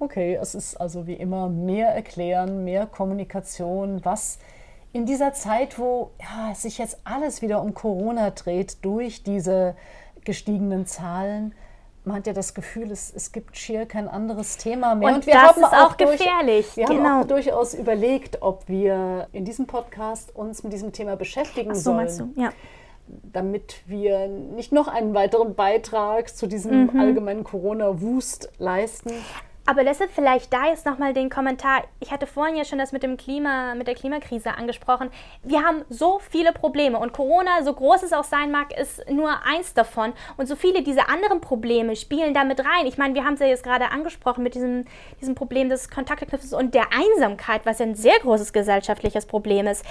Okay, 0.00 0.38
es 0.40 0.54
ist 0.54 0.76
also 0.76 1.06
wie 1.06 1.14
immer 1.14 1.48
mehr 1.48 1.88
Erklären, 1.88 2.64
mehr 2.64 2.86
Kommunikation, 2.86 4.04
was 4.04 4.38
in 4.92 5.06
dieser 5.06 5.32
Zeit, 5.32 5.78
wo 5.78 6.10
ja, 6.20 6.54
sich 6.54 6.78
jetzt 6.78 6.98
alles 7.04 7.42
wieder 7.42 7.62
um 7.62 7.74
Corona 7.74 8.30
dreht, 8.30 8.84
durch 8.84 9.22
diese 9.22 9.74
gestiegenen 10.24 10.86
Zahlen, 10.86 11.54
man 12.04 12.18
hat 12.18 12.26
ja 12.26 12.32
das 12.32 12.54
Gefühl, 12.54 12.90
es, 12.90 13.12
es 13.14 13.32
gibt 13.32 13.56
schier 13.56 13.86
kein 13.86 14.08
anderes 14.08 14.56
Thema 14.56 14.94
mehr. 14.94 15.08
Und, 15.08 15.14
Und 15.16 15.26
wir 15.26 15.34
das 15.34 15.42
haben 15.42 15.60
ist 15.60 15.72
auch, 15.72 15.90
auch 15.90 15.96
gefährlich. 15.96 16.66
Durch, 16.74 16.76
wir 16.76 16.86
genau. 16.86 17.08
haben 17.08 17.22
auch 17.22 17.26
durchaus 17.26 17.74
überlegt, 17.74 18.40
ob 18.40 18.66
wir 18.68 19.28
in 19.32 19.44
diesem 19.44 19.66
Podcast 19.66 20.34
uns 20.34 20.62
mit 20.62 20.72
diesem 20.72 20.92
Thema 20.92 21.16
beschäftigen 21.16 21.72
Ach 21.72 21.76
so, 21.76 21.82
sollen. 21.82 21.96
Meinst 21.96 22.20
du? 22.20 22.32
Ja 22.36 22.50
damit 23.32 23.82
wir 23.86 24.28
nicht 24.28 24.70
noch 24.70 24.86
einen 24.86 25.14
weiteren 25.14 25.54
Beitrag 25.54 26.28
zu 26.28 26.46
diesem 26.46 26.88
mhm. 26.88 27.00
allgemeinen 27.00 27.42
Corona-Wust 27.42 28.50
leisten. 28.58 29.12
Aber 29.68 29.84
deshalb 29.84 30.10
vielleicht 30.10 30.50
da 30.50 30.68
jetzt 30.68 30.86
nochmal 30.86 31.12
den 31.12 31.28
Kommentar. 31.28 31.82
Ich 32.00 32.10
hatte 32.10 32.26
vorhin 32.26 32.56
ja 32.56 32.64
schon 32.64 32.78
das 32.78 32.90
mit 32.92 33.02
dem 33.02 33.18
Klima, 33.18 33.74
mit 33.74 33.86
der 33.86 33.94
Klimakrise 33.94 34.56
angesprochen. 34.56 35.10
Wir 35.42 35.62
haben 35.62 35.84
so 35.90 36.20
viele 36.20 36.54
Probleme 36.54 36.98
und 36.98 37.12
Corona, 37.12 37.62
so 37.62 37.74
groß 37.74 38.02
es 38.02 38.14
auch 38.14 38.24
sein 38.24 38.50
mag, 38.50 38.74
ist 38.74 39.10
nur 39.10 39.44
eins 39.44 39.74
davon. 39.74 40.14
Und 40.38 40.46
so 40.46 40.56
viele 40.56 40.82
dieser 40.82 41.10
anderen 41.10 41.42
Probleme 41.42 41.96
spielen 41.96 42.32
da 42.32 42.44
mit 42.44 42.60
rein. 42.60 42.86
Ich 42.86 42.96
meine, 42.96 43.14
wir 43.14 43.26
haben 43.26 43.34
es 43.34 43.40
ja 43.40 43.46
jetzt 43.46 43.62
gerade 43.62 43.90
angesprochen 43.90 44.42
mit 44.42 44.54
diesem, 44.54 44.86
diesem 45.20 45.34
Problem 45.34 45.68
des 45.68 45.90
Kontaktknüpfens 45.90 46.54
und 46.54 46.72
der 46.72 46.86
Einsamkeit, 46.90 47.66
was 47.66 47.78
ja 47.78 47.84
ein 47.84 47.94
sehr 47.94 48.18
großes 48.20 48.54
gesellschaftliches 48.54 49.26
Problem 49.26 49.66
ist. 49.66 49.84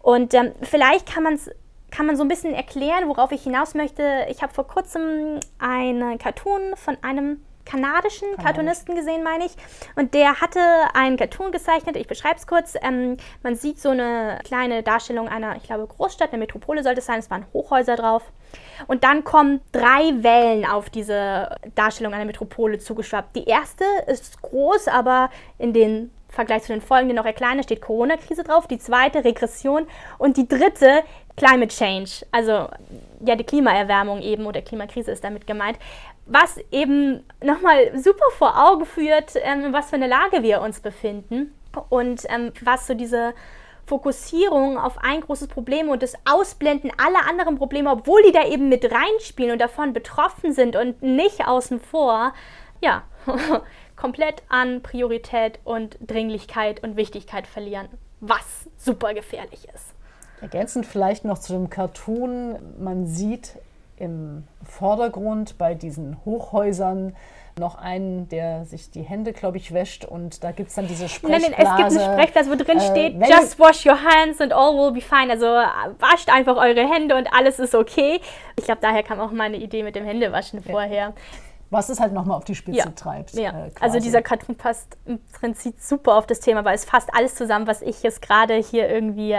Und 0.00 0.32
ähm, 0.34 0.52
vielleicht 0.62 1.12
kann 1.12 1.24
man 1.24 1.34
es 1.34 1.50
kann 1.90 2.06
man 2.06 2.16
so 2.16 2.22
ein 2.24 2.28
bisschen 2.28 2.54
erklären, 2.54 3.08
worauf 3.08 3.30
ich 3.30 3.44
hinaus 3.44 3.74
möchte. 3.74 4.26
Ich 4.28 4.42
habe 4.42 4.52
vor 4.52 4.66
kurzem 4.66 5.38
einen 5.58 6.18
Cartoon 6.18 6.74
von 6.76 6.96
einem 7.02 7.40
kanadischen 7.64 8.28
Kanadisch. 8.28 8.44
Cartoonisten 8.44 8.94
gesehen, 8.94 9.22
meine 9.22 9.46
ich. 9.46 9.52
Und 9.96 10.14
der 10.14 10.40
hatte 10.40 10.60
einen 10.94 11.16
Cartoon 11.16 11.52
gezeichnet. 11.52 11.96
Ich 11.96 12.06
beschreibe 12.06 12.36
es 12.36 12.46
kurz. 12.46 12.74
Ähm, 12.82 13.16
man 13.42 13.54
sieht 13.56 13.80
so 13.80 13.90
eine 13.90 14.38
kleine 14.44 14.82
Darstellung 14.82 15.28
einer, 15.28 15.56
ich 15.56 15.64
glaube, 15.64 15.86
Großstadt, 15.86 16.30
eine 16.30 16.38
Metropole 16.38 16.82
sollte 16.82 17.00
es 17.00 17.06
sein. 17.06 17.18
Es 17.18 17.30
waren 17.30 17.46
Hochhäuser 17.52 17.96
drauf. 17.96 18.22
Und 18.86 19.04
dann 19.04 19.24
kommen 19.24 19.60
drei 19.72 20.22
Wellen 20.22 20.64
auf 20.64 20.90
diese 20.90 21.56
Darstellung 21.74 22.14
einer 22.14 22.24
Metropole 22.24 22.78
zugeschwappt. 22.78 23.36
Die 23.36 23.44
erste 23.44 23.84
ist 24.06 24.40
groß, 24.42 24.88
aber 24.88 25.30
in 25.58 25.72
den 25.72 26.10
Vergleich 26.28 26.62
zu 26.62 26.72
den 26.72 26.82
folgenden 26.82 27.16
noch 27.16 27.26
eher 27.26 27.32
kleiner 27.32 27.62
steht 27.62 27.80
Corona-Krise 27.80 28.42
drauf. 28.42 28.66
Die 28.66 28.78
zweite 28.78 29.24
Regression. 29.24 29.86
Und 30.18 30.36
die 30.36 30.48
dritte 30.48 31.02
Climate 31.36 31.74
Change. 31.74 32.26
Also 32.30 32.68
ja, 33.24 33.36
die 33.36 33.44
Klimaerwärmung 33.44 34.20
eben 34.20 34.46
oder 34.46 34.60
Klimakrise 34.62 35.10
ist 35.10 35.24
damit 35.24 35.46
gemeint 35.46 35.78
was 36.26 36.58
eben 36.70 37.24
nochmal 37.42 37.98
super 37.98 38.24
vor 38.38 38.54
Augen 38.56 38.86
führt, 38.86 39.32
ähm, 39.36 39.72
was 39.72 39.90
für 39.90 39.96
eine 39.96 40.06
Lage 40.06 40.42
wir 40.42 40.60
uns 40.60 40.80
befinden 40.80 41.54
und 41.88 42.22
ähm, 42.28 42.52
was 42.62 42.86
so 42.86 42.94
diese 42.94 43.34
Fokussierung 43.86 44.78
auf 44.78 44.98
ein 45.02 45.20
großes 45.20 45.48
Problem 45.48 45.88
und 45.88 46.02
das 46.02 46.14
Ausblenden 46.24 46.90
aller 46.96 47.28
anderen 47.28 47.56
Probleme, 47.56 47.90
obwohl 47.90 48.22
die 48.22 48.32
da 48.32 48.46
eben 48.46 48.68
mit 48.68 48.90
reinspielen 48.90 49.52
und 49.52 49.60
davon 49.60 49.92
betroffen 49.92 50.52
sind 50.52 50.76
und 50.76 51.02
nicht 51.02 51.46
außen 51.46 51.80
vor, 51.80 52.32
ja, 52.80 53.02
komplett 53.96 54.42
an 54.48 54.82
Priorität 54.82 55.58
und 55.64 55.98
Dringlichkeit 56.00 56.82
und 56.82 56.96
Wichtigkeit 56.96 57.46
verlieren, 57.46 57.88
was 58.20 58.68
super 58.78 59.12
gefährlich 59.12 59.68
ist. 59.74 59.94
Ergänzend 60.40 60.86
vielleicht 60.86 61.24
noch 61.24 61.38
zu 61.38 61.52
dem 61.52 61.70
Cartoon, 61.70 62.58
man 62.78 63.06
sieht 63.06 63.56
im 63.96 64.44
Vordergrund 64.62 65.58
bei 65.58 65.74
diesen 65.74 66.16
Hochhäusern 66.24 67.14
noch 67.58 67.76
einen, 67.76 68.28
der 68.28 68.64
sich 68.64 68.90
die 68.90 69.02
Hände, 69.02 69.32
glaube 69.32 69.58
ich, 69.58 69.72
wäscht 69.72 70.04
und 70.04 70.42
da 70.42 70.50
gibt 70.50 70.70
es 70.70 70.74
dann 70.74 70.88
diese 70.88 71.08
Sprechblase. 71.08 71.50
Nein, 71.50 71.54
nein, 71.56 71.66
es 71.66 71.76
gibt 71.76 72.02
eine 72.02 72.12
Sprechblase, 72.12 72.50
wo 72.50 72.56
drin 72.56 72.78
äh, 72.78 72.80
steht, 72.80 73.14
just 73.28 73.58
wash 73.58 73.86
your 73.86 73.98
hands 74.02 74.40
and 74.40 74.52
all 74.52 74.76
will 74.76 74.92
be 74.92 75.00
fine. 75.00 75.30
Also 75.30 75.46
wascht 75.46 76.28
einfach 76.30 76.56
eure 76.56 76.88
Hände 76.88 77.16
und 77.16 77.28
alles 77.32 77.58
ist 77.58 77.74
okay. 77.74 78.20
Ich 78.56 78.64
glaube, 78.64 78.80
daher 78.80 79.02
kam 79.02 79.20
auch 79.20 79.30
meine 79.30 79.56
Idee 79.56 79.82
mit 79.82 79.94
dem 79.94 80.04
Händewaschen 80.04 80.62
ja. 80.64 80.72
vorher. 80.72 81.12
Was 81.70 81.88
es 81.88 81.98
halt 82.00 82.12
nochmal 82.12 82.36
auf 82.36 82.44
die 82.44 82.54
Spitze 82.54 82.78
ja. 82.78 82.90
treibt. 82.90 83.34
Ja. 83.34 83.66
Äh, 83.66 83.70
also 83.80 83.98
dieser 84.00 84.22
Cartoon 84.22 84.56
passt 84.56 84.96
im 85.06 85.20
Prinzip 85.32 85.76
super 85.78 86.16
auf 86.16 86.26
das 86.26 86.40
Thema, 86.40 86.64
weil 86.64 86.74
es 86.74 86.84
fasst 86.84 87.10
alles 87.14 87.34
zusammen, 87.34 87.66
was 87.66 87.82
ich 87.82 88.02
jetzt 88.02 88.20
gerade 88.20 88.54
hier 88.54 88.88
irgendwie 88.88 89.36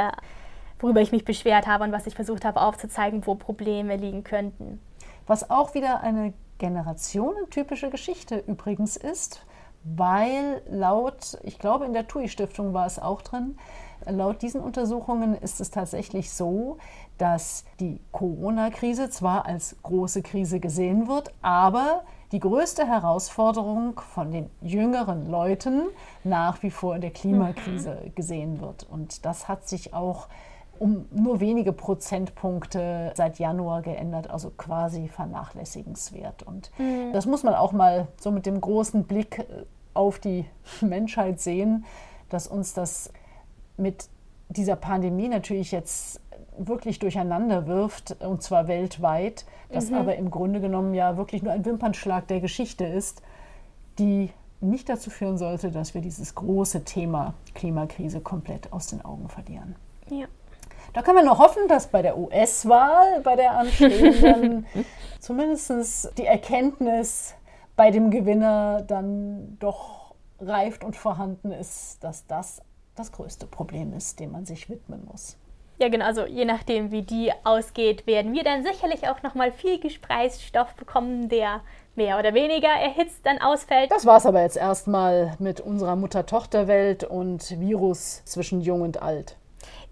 worüber 0.79 1.01
ich 1.01 1.11
mich 1.11 1.25
beschwert 1.25 1.67
habe 1.67 1.83
und 1.83 1.91
was 1.91 2.07
ich 2.07 2.15
versucht 2.15 2.45
habe 2.45 2.61
aufzuzeigen, 2.61 3.25
wo 3.25 3.35
Probleme 3.35 3.95
liegen 3.95 4.23
könnten. 4.23 4.79
Was 5.27 5.49
auch 5.49 5.73
wieder 5.73 6.01
eine 6.01 6.33
generationentypische 6.57 7.89
Geschichte 7.89 8.43
übrigens 8.47 8.95
ist, 8.95 9.45
weil 9.83 10.61
laut, 10.69 11.37
ich 11.43 11.59
glaube 11.59 11.85
in 11.85 11.93
der 11.93 12.07
TUI-Stiftung 12.07 12.73
war 12.73 12.85
es 12.85 12.99
auch 12.99 13.21
drin, 13.21 13.57
Laut 14.05 14.41
diesen 14.41 14.61
Untersuchungen 14.61 15.35
ist 15.35 15.59
es 15.59 15.71
tatsächlich 15.71 16.31
so, 16.31 16.77
dass 17.17 17.65
die 17.79 17.99
Corona-Krise 18.11 19.09
zwar 19.09 19.45
als 19.45 19.77
große 19.83 20.21
Krise 20.21 20.59
gesehen 20.59 21.07
wird, 21.07 21.33
aber 21.41 22.03
die 22.31 22.39
größte 22.39 22.85
Herausforderung 22.85 23.99
von 23.99 24.31
den 24.31 24.49
jüngeren 24.61 25.29
Leuten 25.29 25.83
nach 26.23 26.61
wie 26.61 26.71
vor 26.71 26.95
in 26.95 27.01
der 27.01 27.11
Klimakrise 27.11 28.01
mhm. 28.03 28.15
gesehen 28.15 28.61
wird. 28.61 28.85
Und 28.89 29.25
das 29.25 29.47
hat 29.47 29.67
sich 29.67 29.93
auch 29.93 30.27
um 30.79 31.05
nur 31.11 31.39
wenige 31.39 31.73
Prozentpunkte 31.73 33.13
seit 33.15 33.39
Januar 33.39 33.81
geändert, 33.81 34.29
also 34.29 34.51
quasi 34.51 35.07
vernachlässigenswert. 35.07 36.43
Und 36.43 36.71
mhm. 36.77 37.11
das 37.13 37.25
muss 37.25 37.43
man 37.43 37.55
auch 37.55 37.71
mal 37.71 38.07
so 38.19 38.31
mit 38.31 38.45
dem 38.45 38.59
großen 38.59 39.03
Blick 39.05 39.39
äh, 39.39 39.65
auf 39.93 40.19
die 40.19 40.45
Menschheit 40.81 41.39
sehen, 41.39 41.85
dass 42.29 42.47
uns 42.47 42.73
das 42.73 43.11
mit 43.77 44.09
dieser 44.49 44.75
Pandemie 44.75 45.27
natürlich 45.27 45.71
jetzt 45.71 46.21
wirklich 46.57 46.99
durcheinander 46.99 47.67
wirft, 47.67 48.21
und 48.21 48.41
zwar 48.41 48.67
weltweit, 48.67 49.45
das 49.69 49.89
mhm. 49.89 49.97
aber 49.97 50.15
im 50.15 50.31
Grunde 50.31 50.61
genommen 50.61 50.93
ja 50.93 51.17
wirklich 51.17 51.43
nur 51.43 51.51
ein 51.51 51.65
Wimpernschlag 51.65 52.27
der 52.27 52.39
Geschichte 52.39 52.85
ist, 52.85 53.21
die 53.99 54.31
nicht 54.61 54.89
dazu 54.89 55.09
führen 55.09 55.37
sollte, 55.37 55.71
dass 55.71 55.93
wir 55.93 56.01
dieses 56.01 56.35
große 56.35 56.83
Thema 56.85 57.33
Klimakrise 57.53 58.21
komplett 58.21 58.71
aus 58.71 58.87
den 58.87 59.03
Augen 59.03 59.29
verlieren. 59.29 59.75
Ja. 60.09 60.27
Da 60.95 61.01
können 61.01 61.17
wir 61.17 61.25
nur 61.25 61.39
hoffen, 61.39 61.67
dass 61.67 61.87
bei 61.87 62.01
der 62.01 62.17
US-Wahl, 62.17 63.19
bei 63.19 63.35
der 63.35 63.51
anstehenden, 63.57 64.65
zumindest 65.19 66.17
die 66.17 66.25
Erkenntnis 66.25 67.35
bei 67.75 67.91
dem 67.91 68.11
Gewinner 68.11 68.81
dann 68.81 69.57
doch 69.59 70.15
reift 70.39 70.85
und 70.85 70.95
vorhanden 70.95 71.51
ist, 71.51 72.01
dass 72.01 72.25
das 72.27 72.61
das 72.95 73.11
größte 73.11 73.45
Problem 73.45 73.91
ist, 73.91 74.21
dem 74.21 74.31
man 74.31 74.45
sich 74.45 74.69
widmen 74.69 75.05
muss. 75.11 75.35
Ja, 75.79 75.89
genau. 75.89 76.05
Also 76.05 76.25
je 76.25 76.45
nachdem, 76.45 76.91
wie 76.91 77.01
die 77.01 77.33
ausgeht, 77.43 78.07
werden 78.07 78.31
wir 78.31 78.45
dann 78.45 78.63
sicherlich 78.63 79.09
auch 79.09 79.21
nochmal 79.21 79.51
viel 79.51 79.77
Gesprächsstoff 79.81 80.75
bekommen, 80.75 81.27
der 81.27 81.59
mehr 81.95 82.17
oder 82.17 82.33
weniger 82.33 82.69
erhitzt 82.69 83.25
dann 83.25 83.39
ausfällt. 83.39 83.91
Das 83.91 84.05
war 84.05 84.15
es 84.15 84.25
aber 84.25 84.43
jetzt 84.43 84.55
erstmal 84.55 85.35
mit 85.39 85.59
unserer 85.59 85.97
Mutter-Tochter-Welt 85.97 87.03
und 87.03 87.59
Virus 87.59 88.23
zwischen 88.23 88.61
Jung 88.61 88.79
und 88.79 89.01
Alt. 89.01 89.35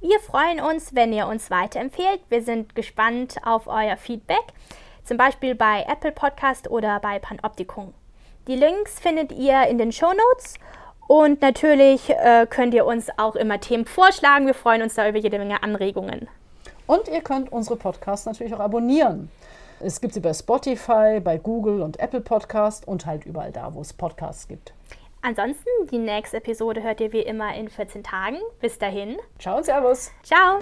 Wir 0.05 0.19
freuen 0.19 0.59
uns, 0.59 0.93
wenn 0.93 1.13
ihr 1.13 1.27
uns 1.27 1.49
weiterempfehlt. 1.49 2.19
Wir 2.27 2.43
sind 2.43 2.75
gespannt 2.75 3.37
auf 3.45 3.67
euer 3.67 3.95
Feedback, 3.95 4.43
zum 5.05 5.15
Beispiel 5.15 5.55
bei 5.55 5.85
Apple 5.87 6.11
Podcast 6.11 6.69
oder 6.69 6.99
bei 6.99 7.19
Panoptikum. 7.19 7.93
Die 8.47 8.57
Links 8.57 8.99
findet 8.99 9.31
ihr 9.31 9.65
in 9.67 9.77
den 9.77 9.93
Show 9.93 10.11
Notes 10.11 10.55
und 11.07 11.41
natürlich 11.41 12.09
äh, 12.09 12.45
könnt 12.49 12.73
ihr 12.73 12.85
uns 12.85 13.07
auch 13.15 13.37
immer 13.37 13.61
Themen 13.61 13.85
vorschlagen. 13.85 14.45
Wir 14.45 14.53
freuen 14.53 14.81
uns 14.81 14.95
da 14.95 15.07
über 15.07 15.19
jede 15.19 15.39
Menge 15.39 15.63
Anregungen. 15.63 16.27
Und 16.85 17.07
ihr 17.07 17.21
könnt 17.21 17.53
unsere 17.53 17.77
Podcasts 17.77 18.25
natürlich 18.25 18.53
auch 18.53 18.59
abonnieren. 18.59 19.31
Es 19.79 20.01
gibt 20.01 20.15
sie 20.15 20.19
bei 20.19 20.33
Spotify, 20.33 21.21
bei 21.23 21.37
Google 21.37 21.81
und 21.81 21.97
Apple 22.01 22.19
Podcast 22.19 22.85
und 22.85 23.05
halt 23.05 23.25
überall 23.25 23.53
da, 23.53 23.73
wo 23.73 23.79
es 23.79 23.93
Podcasts 23.93 24.49
gibt. 24.49 24.73
Ansonsten, 25.23 25.69
die 25.89 25.99
nächste 25.99 26.37
Episode 26.37 26.83
hört 26.83 26.99
ihr 26.99 27.13
wie 27.13 27.21
immer 27.21 27.55
in 27.55 27.69
14 27.69 28.03
Tagen. 28.03 28.37
Bis 28.59 28.77
dahin. 28.77 29.17
Ciao 29.39 29.57
und 29.57 29.63
Servus. 29.63 30.11
Ciao. 30.21 30.59